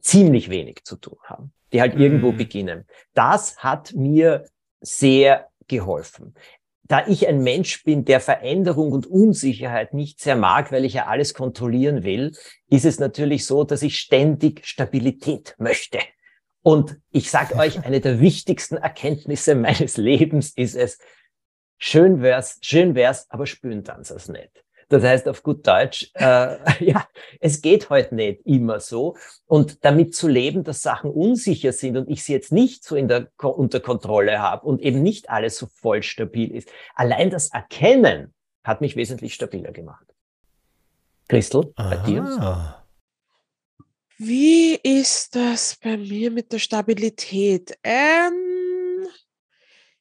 ziemlich 0.00 0.50
wenig 0.50 0.82
zu 0.82 0.96
tun 0.96 1.18
haben 1.22 1.52
die 1.72 1.80
halt 1.80 1.94
irgendwo 1.94 2.32
mhm. 2.32 2.36
beginnen. 2.36 2.84
Das 3.14 3.58
hat 3.58 3.94
mir 3.94 4.46
sehr 4.80 5.48
geholfen. 5.66 6.34
Da 6.84 7.06
ich 7.06 7.28
ein 7.28 7.42
Mensch 7.42 7.84
bin, 7.84 8.06
der 8.06 8.20
Veränderung 8.20 8.92
und 8.92 9.06
Unsicherheit 9.06 9.92
nicht 9.92 10.20
sehr 10.20 10.36
mag, 10.36 10.72
weil 10.72 10.86
ich 10.86 10.94
ja 10.94 11.06
alles 11.06 11.34
kontrollieren 11.34 12.02
will, 12.02 12.32
ist 12.70 12.86
es 12.86 12.98
natürlich 12.98 13.44
so, 13.44 13.64
dass 13.64 13.82
ich 13.82 13.98
ständig 13.98 14.66
Stabilität 14.66 15.54
möchte. 15.58 15.98
Und 16.62 16.96
ich 17.10 17.30
sage 17.30 17.56
euch, 17.56 17.78
eine 17.84 18.00
der 18.00 18.20
wichtigsten 18.20 18.78
Erkenntnisse 18.78 19.54
meines 19.54 19.98
Lebens 19.98 20.50
ist 20.56 20.76
es, 20.76 20.98
schön 21.76 22.22
wär's, 22.22 22.58
schön 22.62 22.94
wär's, 22.94 23.30
aber 23.30 23.46
spüren 23.46 23.84
dann 23.84 24.00
es 24.00 24.28
nicht. 24.28 24.64
Das 24.88 25.02
heißt 25.02 25.28
auf 25.28 25.42
gut 25.42 25.66
Deutsch, 25.66 26.10
äh, 26.14 26.56
ja, 26.84 27.06
es 27.40 27.60
geht 27.60 27.90
heute 27.90 28.14
nicht 28.14 28.40
immer 28.46 28.80
so. 28.80 29.16
Und 29.46 29.84
damit 29.84 30.14
zu 30.14 30.28
leben, 30.28 30.64
dass 30.64 30.82
Sachen 30.82 31.10
unsicher 31.10 31.72
sind 31.72 31.96
und 31.96 32.08
ich 32.08 32.24
sie 32.24 32.32
jetzt 32.32 32.52
nicht 32.52 32.84
so 32.84 32.96
in 32.96 33.08
der, 33.08 33.28
unter 33.42 33.80
Kontrolle 33.80 34.40
habe 34.40 34.66
und 34.66 34.80
eben 34.80 35.02
nicht 35.02 35.30
alles 35.30 35.58
so 35.58 35.66
voll 35.66 36.02
stabil 36.02 36.54
ist, 36.54 36.70
allein 36.94 37.30
das 37.30 37.52
Erkennen 37.52 38.34
hat 38.64 38.80
mich 38.80 38.96
wesentlich 38.96 39.34
stabiler 39.34 39.72
gemacht. 39.72 40.06
Christel, 41.28 41.72
bei 41.76 41.96
dir? 42.06 42.74
Wie 44.16 44.74
ist 44.74 45.36
das 45.36 45.76
bei 45.82 45.96
mir 45.96 46.30
mit 46.30 46.52
der 46.52 46.58
Stabilität? 46.58 47.78
Ähm, 47.84 48.37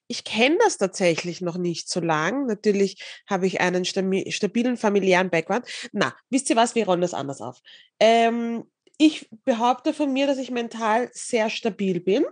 ich 0.08 0.24
kenne 0.24 0.58
das 0.64 0.78
tatsächlich 0.78 1.42
noch 1.42 1.58
nicht 1.58 1.90
so 1.90 2.00
lang. 2.00 2.46
Natürlich 2.46 3.04
habe 3.28 3.46
ich 3.46 3.60
einen 3.60 3.86
stabilen 3.86 4.78
familiären 4.78 5.30
Background. 5.30 5.66
Na, 5.92 6.16
wisst 6.30 6.50
ihr 6.50 6.56
was, 6.56 6.76
wir 6.76 6.86
rollen 6.86 7.02
das 7.02 7.14
anders 7.14 7.42
auf. 7.42 7.62
Ähm, 8.00 8.66
ich 8.98 9.30
behaupte 9.44 9.94
von 9.94 10.12
mir, 10.12 10.26
dass 10.26 10.38
ich 10.38 10.50
mental 10.50 11.10
sehr 11.14 11.50
stabil 11.50 12.00
bin, 12.00 12.26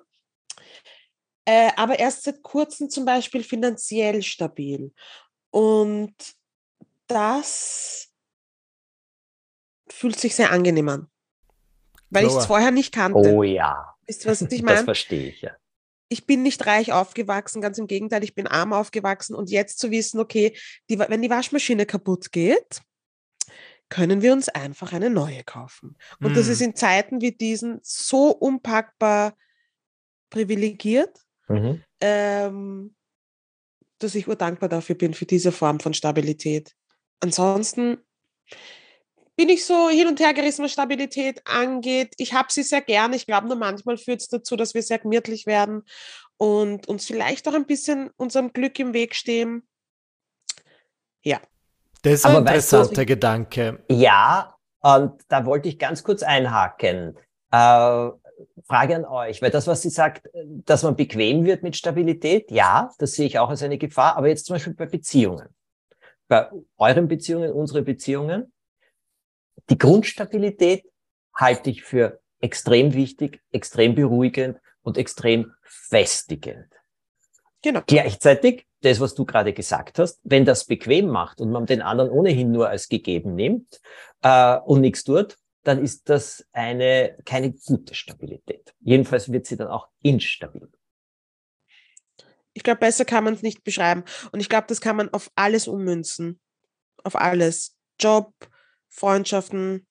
äh, 1.46 1.72
aber 1.76 2.00
erst 2.00 2.24
seit 2.24 2.42
kurzem 2.42 2.90
zum 2.90 3.06
Beispiel 3.06 3.44
finanziell 3.44 4.24
stabil. 4.24 4.94
Und 5.52 6.16
das 7.08 8.10
fühlt 9.90 10.20
sich 10.20 10.34
sehr 10.34 10.52
angenehm 10.52 10.90
an, 10.90 11.08
weil 12.10 12.26
ich 12.26 12.34
es 12.34 12.48
vorher 12.48 12.72
nicht 12.72 12.94
kannte. 12.94 13.20
Oh 13.20 13.44
ja. 13.44 13.96
Wisst 14.08 14.26
ihr, 14.26 14.32
was 14.32 14.42
ich 14.42 14.62
meine? 14.64 14.78
Das 14.78 14.86
verstehe 14.86 15.30
ich, 15.30 15.42
ja 15.42 15.52
ich 16.10 16.26
bin 16.26 16.44
nicht 16.44 16.66
reich 16.66 16.94
aufgewachsen, 16.94 17.62
ganz 17.62 17.78
im 17.78 17.88
Gegenteil, 17.88 18.24
ich 18.24 18.36
bin 18.36 18.48
arm 18.48 18.74
aufgewachsen 18.74 19.36
und 19.36 19.50
jetzt 19.50 19.80
zu 19.80 19.92
wissen, 19.92 20.20
okay, 20.20 20.58
die, 20.90 21.00
wenn 21.00 21.22
die 21.22 21.30
Waschmaschine 21.30 21.86
kaputt 21.86 22.32
geht, 22.32 22.82
können 23.90 24.22
wir 24.22 24.34
uns 24.34 24.50
einfach 24.50 24.94
eine 24.94 25.10
neue 25.10 25.44
kaufen. 25.44 25.98
Und 26.20 26.34
mm. 26.34 26.36
das 26.36 26.48
ist 26.48 26.62
in 26.62 26.76
Zeiten 26.76 27.22
wie 27.22 27.32
diesen 27.32 27.80
so 27.84 28.32
unpackbar 28.32 29.36
privilegiert, 30.30 31.18
mhm. 31.48 31.84
ähm, 32.02 32.96
dass 34.00 34.16
ich 34.16 34.28
urdankbar 34.28 34.70
dafür 34.70 34.96
bin, 34.96 35.14
für 35.14 35.26
diese 35.26 35.52
Form 35.52 35.80
von 35.80 35.94
Stabilität. 35.94 36.76
Ansonsten 37.20 37.98
bin 39.36 39.50
ich 39.50 39.66
so 39.66 39.90
hin 39.90 40.08
und 40.08 40.20
her 40.20 40.34
gerissen, 40.34 40.64
was 40.64 40.72
Stabilität 40.72 41.42
angeht. 41.46 42.14
Ich 42.18 42.34
habe 42.34 42.52
sie 42.52 42.64
sehr 42.64 42.82
gern. 42.82 43.14
Ich 43.14 43.26
glaube 43.26 43.48
nur 43.48 43.58
manchmal 43.58 43.98
führt 43.98 44.22
es 44.22 44.28
dazu, 44.28 44.56
dass 44.56 44.74
wir 44.74 44.82
sehr 44.82 45.00
gemütlich 45.00 45.46
werden 45.46 45.84
und 46.38 46.88
uns 46.88 47.06
vielleicht 47.06 47.48
auch 47.48 47.54
ein 47.54 47.66
bisschen 47.66 48.10
unserem 48.18 48.54
Glück 48.54 48.80
im 48.80 48.94
Weg 48.94 49.16
stehen. 49.16 49.68
Ja. 51.24 51.40
Das 52.02 52.14
ist 52.14 52.26
ein 52.26 52.38
interessanter 52.38 52.90
weißt 52.90 52.98
du, 52.98 53.06
Gedanke. 53.06 53.84
Ja, 53.90 54.56
und 54.82 55.22
da 55.28 55.46
wollte 55.46 55.70
ich 55.70 55.80
ganz 55.80 56.04
kurz 56.04 56.22
einhaken. 56.22 57.18
Äh, 57.52 58.10
Frage 58.68 58.96
an 58.96 59.06
euch, 59.06 59.42
weil 59.42 59.50
das, 59.50 59.66
was 59.66 59.82
sie 59.82 59.90
sagt, 59.90 60.30
dass 60.66 60.84
man 60.84 60.96
bequem 60.96 61.46
wird 61.46 61.64
mit 61.64 61.76
Stabilität, 61.76 62.52
ja, 62.52 62.92
das 63.00 63.14
sehe 63.14 63.26
ich 63.26 63.40
auch 63.40 63.50
als 63.50 63.64
eine 63.64 63.78
Gefahr, 63.78 64.18
aber 64.18 64.28
jetzt 64.28 64.46
zum 64.46 64.56
Beispiel 64.56 64.74
bei 64.74 64.86
Beziehungen. 64.86 65.48
Bei 66.28 66.50
euren 66.78 67.08
Beziehungen, 67.08 67.52
unseren 67.52 67.86
Beziehungen, 67.86 68.52
die 69.70 69.78
Grundstabilität 69.78 70.86
halte 71.34 71.70
ich 71.70 71.84
für 71.84 72.20
extrem 72.40 72.94
wichtig, 72.94 73.42
extrem 73.52 73.96
beruhigend 73.96 74.60
und 74.82 74.98
extrem 74.98 75.54
festigend. 75.64 76.72
Genau. 77.62 77.82
Gleichzeitig, 77.88 78.68
das, 78.82 79.00
was 79.00 79.16
du 79.16 79.26
gerade 79.26 79.54
gesagt 79.54 79.98
hast, 79.98 80.20
wenn 80.24 80.46
das 80.46 80.66
bequem 80.66 81.08
macht 81.08 81.42
und 81.42 81.52
man 81.52 81.66
den 81.66 81.82
anderen 81.82 82.12
ohnehin 82.12 82.52
nur 82.52 82.70
als 82.70 82.88
gegeben 82.88 83.34
nimmt 83.34 83.82
äh, 84.22 84.58
und 84.58 84.82
nichts 84.82 85.04
tut, 85.04 85.38
dann 85.64 85.84
ist 85.84 86.08
das 86.10 86.46
eine 86.52 87.18
keine 87.26 87.52
gute 87.52 87.96
Stabilität. 87.96 88.76
Jedenfalls 88.82 89.32
wird 89.32 89.48
sie 89.48 89.58
dann 89.58 89.70
auch 89.70 89.88
instabil. 90.04 90.70
Ich 92.54 92.62
glaube, 92.64 92.80
besser 92.80 93.04
kann 93.04 93.24
man 93.24 93.34
es 93.34 93.42
nicht 93.42 93.64
beschreiben. 93.64 94.04
Und 94.32 94.40
ich 94.40 94.48
glaube, 94.48 94.68
das 94.68 94.80
kann 94.80 94.96
man 94.96 95.10
auf 95.10 95.32
alles 95.36 95.68
ummünzen. 95.68 96.40
Auf 97.04 97.16
alles. 97.16 97.76
Job, 98.00 98.32
Freundschaften, 98.96 99.86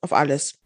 auf 0.00 0.12
alles. 0.12 0.58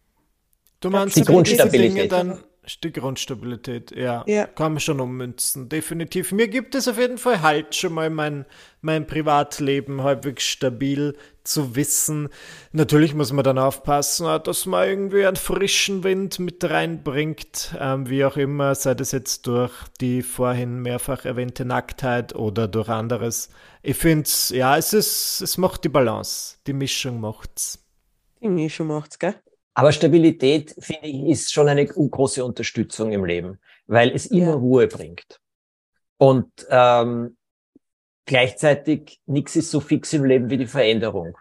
Du 0.79 0.89
meinst 0.89 1.15
die 1.17 1.23
Grundstabilität. 1.23 2.11
Dann 2.11 2.43
die 2.77 2.91
Grundstabilität, 2.91 3.91
ja, 3.91 4.23
ja. 4.27 4.45
Kann 4.45 4.73
man 4.73 4.79
schon 4.79 4.99
ummünzen, 4.99 5.69
definitiv. 5.69 6.31
Mir 6.31 6.47
gibt 6.47 6.75
es 6.75 6.87
auf 6.87 6.97
jeden 6.97 7.17
Fall 7.17 7.41
halt 7.41 7.75
schon 7.75 7.93
mal 7.93 8.09
mein, 8.09 8.45
mein 8.81 9.07
Privatleben 9.07 10.03
halbwegs 10.03 10.43
stabil 10.43 11.15
zu 11.43 11.75
wissen. 11.75 12.29
Natürlich 12.71 13.15
muss 13.15 13.33
man 13.33 13.43
dann 13.43 13.57
aufpassen, 13.57 14.27
dass 14.43 14.65
man 14.65 14.87
irgendwie 14.87 15.25
einen 15.25 15.35
frischen 15.35 16.03
Wind 16.03 16.39
mit 16.39 16.63
reinbringt, 16.63 17.75
ähm, 17.79 18.09
wie 18.09 18.23
auch 18.23 18.37
immer, 18.37 18.75
sei 18.75 18.93
das 18.93 19.11
jetzt 19.11 19.47
durch 19.47 19.73
die 19.99 20.21
vorhin 20.21 20.81
mehrfach 20.81 21.25
erwähnte 21.25 21.65
Nacktheit 21.65 22.35
oder 22.35 22.67
durch 22.67 22.89
anderes. 22.89 23.49
Ich 23.81 23.97
finde 23.97 24.23
es, 24.23 24.49
ja, 24.49 24.77
es 24.77 24.93
ist, 24.93 25.41
es 25.41 25.57
macht 25.57 25.83
die 25.83 25.89
Balance. 25.89 26.57
Die 26.67 26.73
Mischung 26.73 27.19
macht's. 27.19 27.79
Die 28.41 28.49
Mischung 28.49 28.87
macht's, 28.87 29.17
gell? 29.17 29.35
Aber 29.73 29.91
Stabilität, 29.91 30.75
finde 30.79 31.07
ich, 31.07 31.23
ist 31.29 31.53
schon 31.53 31.69
eine 31.69 31.85
große 31.85 32.43
Unterstützung 32.43 33.11
im 33.11 33.25
Leben, 33.25 33.59
weil 33.87 34.09
es 34.09 34.25
immer 34.25 34.47
ja. 34.47 34.53
Ruhe 34.53 34.87
bringt. 34.87 35.39
Und 36.17 36.51
ähm, 36.69 37.37
gleichzeitig 38.25 39.21
nichts 39.25 39.55
ist 39.55 39.71
so 39.71 39.79
fix 39.79 40.11
im 40.13 40.25
Leben 40.25 40.49
wie 40.49 40.57
die 40.57 40.67
Veränderung. 40.67 41.37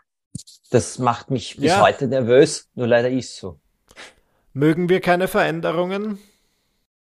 Das 0.70 0.98
macht 0.98 1.30
mich 1.30 1.56
bis 1.56 1.70
ja. 1.70 1.80
heute 1.80 2.06
nervös, 2.06 2.68
nur 2.74 2.86
leider 2.86 3.10
ist 3.10 3.36
so. 3.36 3.58
Mögen 4.52 4.88
wir 4.88 5.00
keine 5.00 5.28
Veränderungen? 5.28 6.18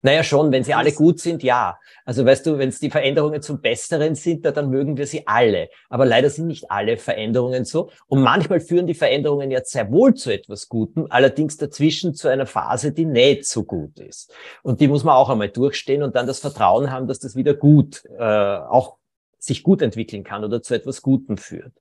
Naja, 0.04 0.24
schon, 0.24 0.52
wenn 0.52 0.64
sie 0.64 0.74
alle 0.74 0.92
gut 0.92 1.20
sind, 1.20 1.44
ja. 1.44 1.80
Also 2.06 2.26
weißt 2.26 2.46
du, 2.48 2.58
wenn 2.58 2.70
es 2.70 2.80
die 2.80 2.90
Veränderungen 2.90 3.42
zum 3.42 3.62
Besseren 3.62 4.16
sind, 4.16 4.46
dann 4.46 4.70
mögen 4.70 4.98
wir 4.98 5.06
sie 5.06 5.28
alle. 5.28 5.70
Aber 5.90 6.06
leider 6.06 6.30
sind 6.30 6.48
nicht 6.48 6.72
alle 6.72 6.98
Veränderungen 6.98 7.66
so. 7.66 7.92
Und 8.08 8.22
manchmal 8.22 8.62
führen 8.62 8.88
die 8.88 8.96
Veränderungen 8.96 9.52
ja 9.52 9.62
sehr 9.64 9.92
wohl 9.92 10.16
zu 10.16 10.34
etwas 10.34 10.70
Gutem, 10.70 11.06
allerdings 11.10 11.58
dazwischen 11.58 12.16
zu 12.16 12.30
einer 12.30 12.48
Phase, 12.48 12.92
die 12.94 13.06
nicht 13.06 13.46
so 13.46 13.64
gut 13.64 14.00
ist. 14.00 14.34
Und 14.64 14.82
die 14.82 14.88
muss 14.88 15.04
man 15.04 15.16
auch 15.16 15.30
einmal 15.30 15.50
durchstehen 15.50 16.02
und 16.02 16.16
dann 16.16 16.26
das 16.26 16.40
Vertrauen 16.40 16.92
haben, 16.92 17.08
dass 17.08 17.20
das 17.20 17.36
wieder 17.36 17.54
gut, 17.54 18.04
äh, 18.18 18.24
auch 18.24 18.98
sich 19.38 19.62
gut 19.62 19.84
entwickeln 19.84 20.24
kann 20.24 20.44
oder 20.44 20.64
zu 20.64 20.74
etwas 20.74 21.04
Gutem 21.04 21.38
führt. 21.38 21.74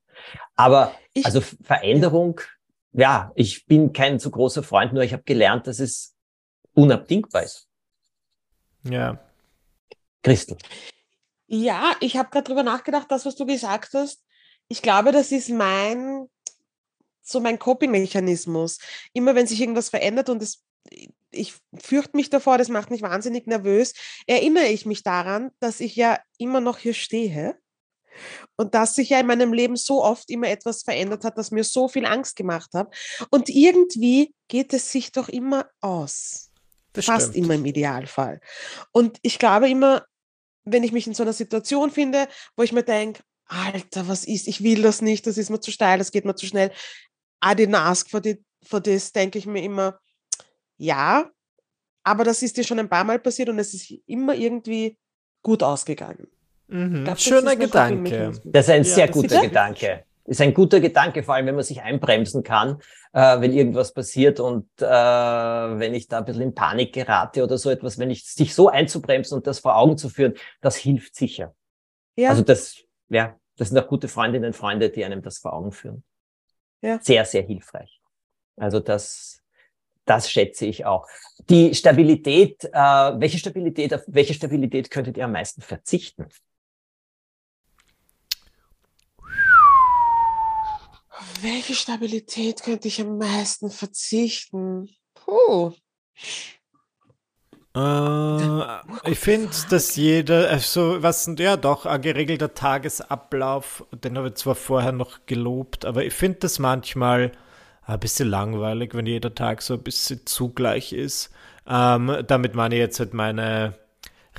Aber 0.57 0.93
ich, 1.15 1.25
also 1.25 1.41
Veränderung, 1.41 2.41
ja. 2.93 3.33
ich 3.35 3.67
bin 3.67 3.95
kein 3.95 4.19
so 4.19 4.31
großer 4.31 4.63
Freund, 4.63 4.93
nur 4.93 5.03
ich 5.03 5.15
habe 5.15 5.23
gelernt, 5.23 5.67
dass 5.67 5.81
es 5.81 6.15
unabdingbar 6.75 7.45
ist. 7.45 7.70
Ja. 8.85 9.19
Christel. 10.23 10.57
Ja, 11.47 11.97
ich 12.01 12.17
habe 12.17 12.31
gerade 12.31 12.45
drüber 12.45 12.63
nachgedacht, 12.63 13.11
das, 13.11 13.27
was 13.27 13.37
du 13.37 13.47
gesagt 13.47 13.95
hast. 13.95 14.23
Ich 14.69 14.83
glaube, 14.83 15.11
das 15.13 15.33
ist 15.33 15.49
mein, 15.49 16.29
so 17.23 17.41
mein 17.41 17.59
Coping-Mechanismus. 17.59 18.79
Immer 19.13 19.35
wenn 19.35 19.47
sich 19.47 19.61
irgendwas 19.61 19.89
verändert 19.89 20.29
und 20.29 20.43
es, 20.43 20.63
ich 21.31 21.55
fürchte 21.77 22.17
mich 22.17 22.31
davor, 22.31 22.59
das 22.59 22.69
macht 22.69 22.91
mich 22.91 23.03
wahnsinnig 23.03 23.47
nervös, 23.47 23.95
erinnere 24.27 24.67
ich 24.67 24.87
mich 24.87 25.03
daran, 25.03 25.51
dass 25.59 25.81
ich 25.81 25.97
ja 25.97 26.21
immer 26.39 26.61
noch 26.61 26.79
hier 26.79 26.95
stehe 26.95 27.59
und 28.57 28.75
dass 28.75 28.95
sich 28.95 29.11
ja 29.11 29.21
in 29.21 29.27
meinem 29.27 29.53
Leben 29.53 29.77
so 29.77 30.05
oft 30.05 30.31
immer 30.31 30.49
etwas 30.49 30.83
verändert 30.83 31.25
hat, 31.25 31.39
das 31.39 31.51
mir 31.51 31.65
so 31.65 31.89
viel 31.89 32.07
Angst 32.07 32.37
gemacht 32.37 32.71
hat. 32.75 32.95
Und 33.31 33.49
irgendwie 33.49 34.35
geht 34.49 34.73
es 34.73 34.93
sich 34.93 35.13
doch 35.13 35.29
immer 35.29 35.69
aus. 35.81 36.50
Das 36.93 37.05
Fast 37.05 37.31
stimmt. 37.31 37.45
immer 37.45 37.55
im 37.55 37.65
Idealfall. 37.65 38.41
Und 38.93 39.19
ich 39.23 39.39
glaube 39.39 39.69
immer, 39.69 40.05
wenn 40.65 40.83
ich 40.83 40.93
mich 40.93 41.07
in 41.07 41.15
so 41.15 41.23
einer 41.23 41.33
Situation 41.33 41.91
finde, 41.91 42.29
wo 42.57 42.63
ich 42.63 42.73
mir 42.73 42.83
denke, 42.83 43.23
Alter, 43.47 44.07
was 44.09 44.25
ist, 44.25 44.47
ich 44.47 44.63
will 44.63 44.83
das 44.83 45.03
nicht, 45.03 45.27
das 45.27 45.39
ist 45.39 45.51
mir 45.51 45.61
zu 45.61 45.71
steil, 45.71 45.99
das 45.99 46.13
geht 46.13 46.25
mir 46.25 46.37
zu 46.37 46.47
schnell. 46.47 46.71
I 47.45 47.49
didn't 47.49 47.77
ask 47.77 48.09
for, 48.11 48.21
the, 48.23 48.43
for 48.63 48.83
this, 48.83 49.13
denke 49.13 49.39
ich 49.39 49.47
mir 49.47 49.63
immer, 49.63 49.99
ja, 50.77 51.31
aber 52.05 52.25
das 52.25 52.43
ist 52.43 52.57
dir 52.57 52.65
schon 52.65 52.79
ein 52.79 52.89
paar 52.89 53.05
Mal 53.05 53.19
passiert 53.19 53.49
und 53.49 53.59
es 53.59 53.75
ist 53.75 53.93
immer 54.07 54.35
irgendwie 54.35 54.99
gut 55.43 55.63
ausgegangen. 55.63 56.29
Mhm. 56.69 57.05
Glaub, 57.05 57.19
Schöner 57.19 57.57
Gedanke. 57.57 58.33
Das 58.45 58.67
ist 58.67 58.71
ein 58.71 58.85
ja, 58.85 58.95
sehr 58.95 59.09
guter 59.09 59.41
Gedanke 59.41 60.05
ist 60.25 60.41
ein 60.41 60.55
guter 60.55 60.81
Gedanke, 60.81 61.23
vor 61.23 61.35
allem 61.35 61.47
wenn 61.47 61.55
man 61.55 61.65
sich 61.65 61.83
einbremsen 61.83 62.43
kann, 62.43 62.79
äh, 63.13 63.41
wenn 63.41 63.53
irgendwas 63.53 63.93
passiert 63.93 64.41
und 64.41 64.69
äh, 64.81 64.85
wenn 64.85 65.95
ich 65.95 66.09
da 66.09 66.19
ein 66.19 66.25
bisschen 66.25 66.43
in 66.43 66.55
Panik 66.55 66.93
gerate 66.93 67.43
oder 67.43 67.59
so 67.59 67.71
etwas, 67.71 67.99
wenn 67.99 68.11
ich 68.11 68.25
sich 68.25 68.55
so 68.55 68.69
einzubremsen 68.69 69.37
und 69.37 69.47
das 69.47 69.61
vor 69.61 69.77
Augen 69.77 69.97
zu 69.99 70.09
führen, 70.09 70.35
das 70.61 70.77
hilft 70.77 71.17
sicher. 71.17 71.55
Ja. 72.17 72.31
Also 72.31 72.43
das, 72.43 72.77
ja, 73.09 73.37
das 73.57 73.69
sind 73.69 73.79
auch 73.79 73.89
gute 73.89 74.09
Freundinnen 74.09 74.47
und 74.47 74.57
Freunde, 74.57 74.91
die 74.91 75.05
einem 75.05 75.23
das 75.23 75.39
vor 75.39 75.53
Augen 75.53 75.73
führen. 75.73 76.05
Ja. 76.83 76.99
Sehr, 77.03 77.25
sehr 77.25 77.43
hilfreich. 77.43 78.01
Also 78.57 78.81
das, 78.81 79.43
das 80.05 80.31
schätze 80.31 80.67
ich 80.67 80.87
auch. 80.87 81.07
Die 81.49 81.75
Stabilität, 81.75 82.65
äh, 82.65 82.79
welche 82.79 83.39
Stabilität, 83.39 83.95
auf 83.95 84.03
welche 84.07 84.35
Stabilität 84.35 84.91
könntet 84.91 85.17
ihr 85.17 85.25
am 85.25 85.33
meisten 85.33 85.63
verzichten? 85.63 86.27
Welche 91.43 91.75
Stabilität 91.75 92.63
könnte 92.63 92.89
ich 92.89 93.01
am 93.01 93.19
meisten 93.19 93.71
verzichten? 93.71 94.89
Puh. 95.15 95.73
Äh, 97.75 99.11
ich 99.11 99.19
finde, 99.19 99.51
dass 99.71 99.97
jeder, 99.97 100.49
also 100.49 101.03
was 101.03 101.31
ja 101.39 101.57
doch 101.57 101.87
ein 101.87 102.01
geregelter 102.03 102.55
Tagesablauf, 102.55 103.85
den 103.93 104.19
habe 104.19 104.29
ich 104.29 104.35
zwar 104.35 104.57
vorher 104.57 104.93
noch 104.93 105.27
gelobt, 105.27 105.85
aber 105.85 106.05
ich 106.05 106.13
finde 106.13 106.41
das 106.41 106.59
manchmal 106.59 107.33
ein 107.83 108.01
bisschen 108.01 108.29
langweilig, 108.29 108.95
wenn 108.95 109.07
jeder 109.07 109.35
Tag 109.35 109.63
so 109.63 109.75
ein 109.75 109.83
bisschen 109.83 110.27
zugleich 110.27 110.93
ist. 110.93 111.31
Ähm, 111.67 112.25
damit 112.27 112.55
meine 112.55 112.75
ich 112.75 112.81
jetzt 112.81 112.99
halt 112.99 113.15
meine 113.15 113.75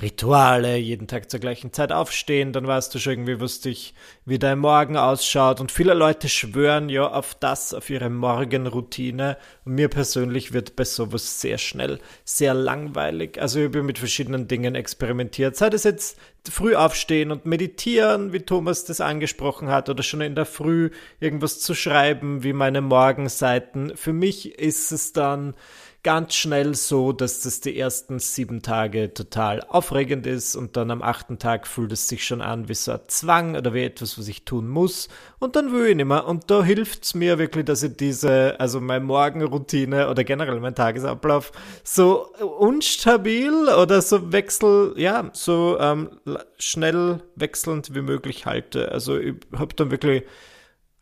Rituale, 0.00 0.78
jeden 0.78 1.06
Tag 1.06 1.30
zur 1.30 1.38
gleichen 1.38 1.72
Zeit 1.72 1.92
aufstehen, 1.92 2.52
dann 2.52 2.66
weißt 2.66 2.94
du 2.94 2.98
schon 2.98 3.12
irgendwie, 3.12 3.40
was 3.40 3.60
dich, 3.60 3.94
wie 4.24 4.38
dein 4.38 4.58
Morgen 4.58 4.96
ausschaut. 4.96 5.60
Und 5.60 5.70
viele 5.70 5.92
Leute 5.92 6.28
schwören 6.28 6.88
ja 6.88 7.06
auf 7.06 7.34
das, 7.34 7.74
auf 7.74 7.90
ihre 7.90 8.08
Morgenroutine. 8.08 9.36
Und 9.64 9.74
mir 9.74 9.88
persönlich 9.88 10.52
wird 10.52 10.76
bei 10.76 10.84
sowas 10.84 11.40
sehr 11.40 11.58
schnell 11.58 12.00
sehr 12.24 12.54
langweilig. 12.54 13.40
Also 13.40 13.60
ich 13.60 13.66
habe 13.66 13.82
mit 13.82 13.98
verschiedenen 13.98 14.48
Dingen 14.48 14.74
experimentiert. 14.74 15.56
Sei 15.56 15.68
das 15.68 15.84
jetzt 15.84 16.18
früh 16.50 16.74
aufstehen 16.74 17.30
und 17.30 17.46
meditieren, 17.46 18.32
wie 18.32 18.40
Thomas 18.40 18.84
das 18.84 19.00
angesprochen 19.00 19.68
hat, 19.68 19.88
oder 19.88 20.02
schon 20.02 20.22
in 20.22 20.34
der 20.34 20.46
Früh 20.46 20.90
irgendwas 21.20 21.60
zu 21.60 21.74
schreiben, 21.74 22.42
wie 22.42 22.54
meine 22.54 22.80
Morgenseiten. 22.80 23.96
Für 23.96 24.12
mich 24.12 24.58
ist 24.58 24.90
es 24.90 25.12
dann 25.12 25.54
ganz 26.02 26.34
schnell 26.34 26.74
so, 26.74 27.12
dass 27.12 27.40
das 27.40 27.60
die 27.60 27.78
ersten 27.78 28.18
sieben 28.18 28.62
Tage 28.62 29.14
total 29.14 29.60
aufregend 29.62 30.26
ist 30.26 30.56
und 30.56 30.76
dann 30.76 30.90
am 30.90 31.00
achten 31.00 31.38
Tag 31.38 31.68
fühlt 31.68 31.92
es 31.92 32.08
sich 32.08 32.26
schon 32.26 32.40
an 32.40 32.68
wie 32.68 32.74
so 32.74 32.92
ein 32.92 33.00
Zwang 33.06 33.56
oder 33.56 33.72
wie 33.72 33.84
etwas, 33.84 34.18
was 34.18 34.26
ich 34.26 34.44
tun 34.44 34.68
muss 34.68 35.08
und 35.38 35.54
dann 35.54 35.70
will 35.72 35.86
ich 35.86 35.96
nicht 35.96 36.06
mehr. 36.06 36.26
Und 36.26 36.50
da 36.50 36.64
hilft 36.64 37.04
es 37.04 37.14
mir 37.14 37.38
wirklich, 37.38 37.66
dass 37.66 37.84
ich 37.84 37.96
diese, 37.96 38.58
also 38.58 38.80
meine 38.80 39.04
Morgenroutine 39.04 40.08
oder 40.10 40.24
generell 40.24 40.58
mein 40.58 40.74
Tagesablauf 40.74 41.52
so 41.84 42.32
unstabil 42.58 43.68
oder 43.68 44.02
so 44.02 44.32
wechsel, 44.32 44.94
ja, 44.96 45.30
so 45.32 45.78
ähm, 45.78 46.10
schnell 46.58 47.22
wechselnd 47.36 47.94
wie 47.94 48.02
möglich 48.02 48.44
halte. 48.44 48.90
Also 48.90 49.18
ich 49.18 49.34
habe 49.56 49.74
dann 49.76 49.92
wirklich 49.92 50.24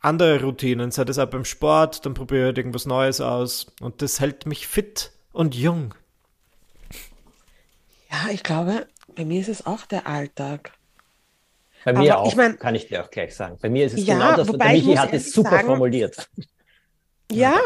andere 0.01 0.43
Routinen, 0.43 0.91
sei 0.91 1.05
das 1.05 1.19
auch 1.19 1.29
beim 1.29 1.45
Sport, 1.45 2.05
dann 2.07 2.15
probiere 2.15 2.41
ich 2.41 2.47
halt 2.47 2.59
irgendwas 2.59 2.87
Neues 2.87 3.21
aus 3.21 3.67
und 3.81 4.03
das 4.03 4.21
hält 4.21 4.47
mich 4.47 4.67
fit 4.67 5.13
und 5.33 5.55
jung. 5.55 5.95
Ja, 8.11 8.31
ich 8.33 8.43
glaube, 8.43 8.87
bei 9.15 9.25
mir 9.25 9.41
ist 9.41 9.49
es 9.49 9.67
auch 9.67 9.87
der 9.87 10.07
Alltag. 10.07 10.73
Bei 11.85 11.93
mir 11.93 12.13
Aber 12.13 12.23
auch, 12.23 12.29
ich 12.29 12.37
mein, 12.37 12.59
kann 12.59 12.75
ich 12.75 12.89
dir 12.89 13.05
auch 13.05 13.11
gleich 13.11 13.35
sagen. 13.35 13.57
Bei 13.61 13.71
mir 13.71 13.87
ist 13.87 13.95
es 13.95 14.07
ja, 14.07 14.15
genau 14.15 14.37
das, 14.37 14.49
der 14.49 14.73
Michi 14.73 14.95
hat 14.95 15.13
es 15.13 15.33
super 15.33 15.51
sagen, 15.51 15.67
formuliert. 15.67 16.29
Ja, 17.31 17.53
ja 17.53 17.61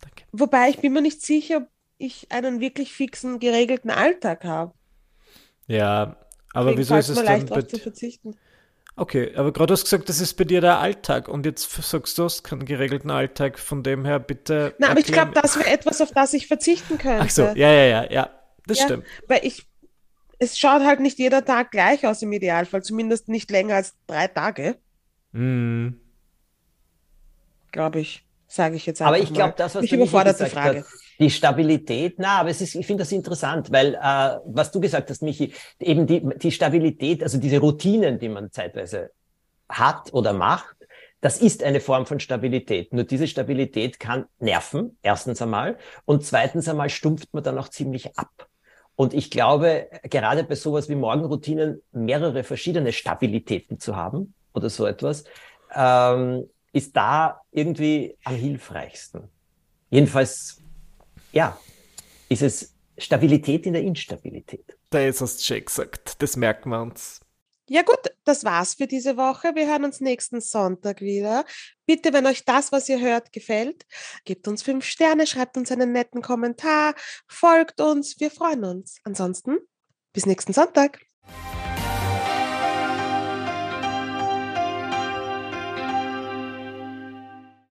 Danke. 0.00 0.24
wobei 0.32 0.68
ich 0.68 0.78
bin 0.78 0.92
mir 0.92 1.02
nicht 1.02 1.22
sicher, 1.22 1.58
ob 1.58 1.68
ich 1.98 2.30
einen 2.30 2.60
wirklich 2.60 2.92
fixen, 2.92 3.38
geregelten 3.38 3.90
Alltag 3.90 4.44
habe. 4.44 4.74
Ja, 5.66 6.16
aber 6.52 6.70
Deswegen 6.70 6.78
wieso 6.78 6.96
ist 6.96 7.08
es 7.08 7.16
dann... 7.16 7.46
Leicht 7.46 7.70
zu 7.70 7.78
verzichten. 7.78 8.36
Okay, 8.96 9.34
aber 9.34 9.52
gerade 9.52 9.72
hast 9.72 9.82
du 9.82 9.86
gesagt, 9.86 10.08
das 10.08 10.20
ist 10.20 10.34
bei 10.34 10.44
dir 10.44 10.60
der 10.60 10.78
Alltag 10.78 11.28
und 11.28 11.44
jetzt 11.44 11.68
sagst 11.82 12.16
du, 12.16 12.24
hast 12.24 12.44
keinen 12.44 12.64
geregelten 12.64 13.10
Alltag, 13.10 13.58
von 13.58 13.82
dem 13.82 14.04
her 14.04 14.20
bitte. 14.20 14.74
Na, 14.78 14.90
aber 14.90 15.00
ich 15.00 15.06
glaube, 15.06 15.32
das 15.34 15.58
wäre 15.58 15.68
etwas, 15.68 16.00
auf 16.00 16.12
das 16.12 16.32
ich 16.32 16.46
verzichten 16.46 16.96
könnte. 16.98 17.24
Ach 17.24 17.30
so, 17.30 17.42
ja, 17.42 17.72
ja, 17.72 17.84
ja, 17.86 18.10
ja, 18.10 18.30
das 18.66 18.78
ja, 18.78 18.84
stimmt. 18.84 19.04
Weil 19.26 19.40
ich, 19.42 19.66
es 20.38 20.58
schaut 20.58 20.82
halt 20.82 21.00
nicht 21.00 21.18
jeder 21.18 21.44
Tag 21.44 21.72
gleich 21.72 22.06
aus 22.06 22.22
im 22.22 22.30
Idealfall, 22.32 22.84
zumindest 22.84 23.28
nicht 23.28 23.50
länger 23.50 23.74
als 23.74 23.94
drei 24.06 24.28
Tage. 24.28 24.76
Mhm. 25.32 26.00
Glaube 27.72 27.98
ich, 27.98 28.24
sage 28.46 28.76
ich 28.76 28.86
jetzt 28.86 29.02
einfach 29.02 29.14
Aber 29.14 29.22
ich 29.22 29.34
glaube, 29.34 29.54
das, 29.56 29.74
was 29.74 29.82
mich 29.82 29.92
überfordert 29.92 30.38
die 30.38 30.46
Frage. 30.46 30.78
Hat, 30.80 30.86
die 31.18 31.30
Stabilität, 31.30 32.14
na, 32.18 32.40
aber 32.40 32.50
es 32.50 32.60
ist, 32.60 32.74
ich 32.74 32.86
finde 32.86 33.02
das 33.02 33.12
interessant, 33.12 33.70
weil 33.70 33.94
äh, 33.94 34.38
was 34.46 34.70
du 34.70 34.80
gesagt 34.80 35.10
hast, 35.10 35.22
Michi, 35.22 35.52
eben 35.78 36.06
die, 36.06 36.22
die 36.38 36.50
Stabilität, 36.50 37.22
also 37.22 37.38
diese 37.38 37.58
Routinen, 37.58 38.18
die 38.18 38.28
man 38.28 38.50
zeitweise 38.50 39.10
hat 39.68 40.12
oder 40.12 40.32
macht, 40.32 40.76
das 41.20 41.40
ist 41.40 41.62
eine 41.62 41.80
Form 41.80 42.04
von 42.04 42.20
Stabilität. 42.20 42.92
Nur 42.92 43.04
diese 43.04 43.26
Stabilität 43.26 43.98
kann 43.98 44.26
nerven, 44.40 44.98
erstens 45.02 45.40
einmal, 45.40 45.78
und 46.04 46.24
zweitens 46.24 46.68
einmal 46.68 46.90
stumpft 46.90 47.32
man 47.32 47.42
dann 47.42 47.58
auch 47.58 47.68
ziemlich 47.68 48.18
ab. 48.18 48.48
Und 48.96 49.14
ich 49.14 49.30
glaube, 49.30 49.88
gerade 50.04 50.44
bei 50.44 50.54
sowas 50.54 50.88
wie 50.88 50.94
Morgenroutinen 50.94 51.82
mehrere 51.92 52.44
verschiedene 52.44 52.92
Stabilitäten 52.92 53.80
zu 53.80 53.96
haben 53.96 54.34
oder 54.52 54.70
so 54.70 54.86
etwas, 54.86 55.24
ähm, 55.74 56.48
ist 56.72 56.96
da 56.96 57.40
irgendwie 57.50 58.16
am 58.24 58.34
hilfreichsten. 58.34 59.30
Jedenfalls 59.90 60.63
ja, 61.34 61.58
ist 62.28 62.42
es 62.42 62.74
Stabilität 62.96 63.66
in 63.66 63.72
der 63.72 63.82
Instabilität. 63.82 64.78
Da 64.90 65.00
ist 65.00 65.20
es 65.20 65.44
schon 65.44 65.64
gesagt, 65.64 66.22
das 66.22 66.36
merken 66.36 66.70
wir 66.70 66.80
uns. 66.80 67.20
Ja 67.68 67.82
gut, 67.82 67.98
das 68.24 68.44
war's 68.44 68.74
für 68.74 68.86
diese 68.86 69.16
Woche. 69.16 69.54
Wir 69.54 69.66
hören 69.66 69.84
uns 69.84 70.00
nächsten 70.00 70.40
Sonntag 70.40 71.00
wieder. 71.00 71.44
Bitte, 71.86 72.12
wenn 72.12 72.26
euch 72.26 72.44
das, 72.44 72.72
was 72.72 72.88
ihr 72.88 73.00
hört, 73.00 73.32
gefällt, 73.32 73.86
gebt 74.24 74.46
uns 74.46 74.62
fünf 74.62 74.84
Sterne, 74.84 75.26
schreibt 75.26 75.56
uns 75.56 75.72
einen 75.72 75.90
netten 75.90 76.20
Kommentar, 76.22 76.94
folgt 77.26 77.80
uns, 77.80 78.20
wir 78.20 78.30
freuen 78.30 78.64
uns. 78.64 78.98
Ansonsten, 79.04 79.58
bis 80.12 80.26
nächsten 80.26 80.52
Sonntag. 80.52 81.00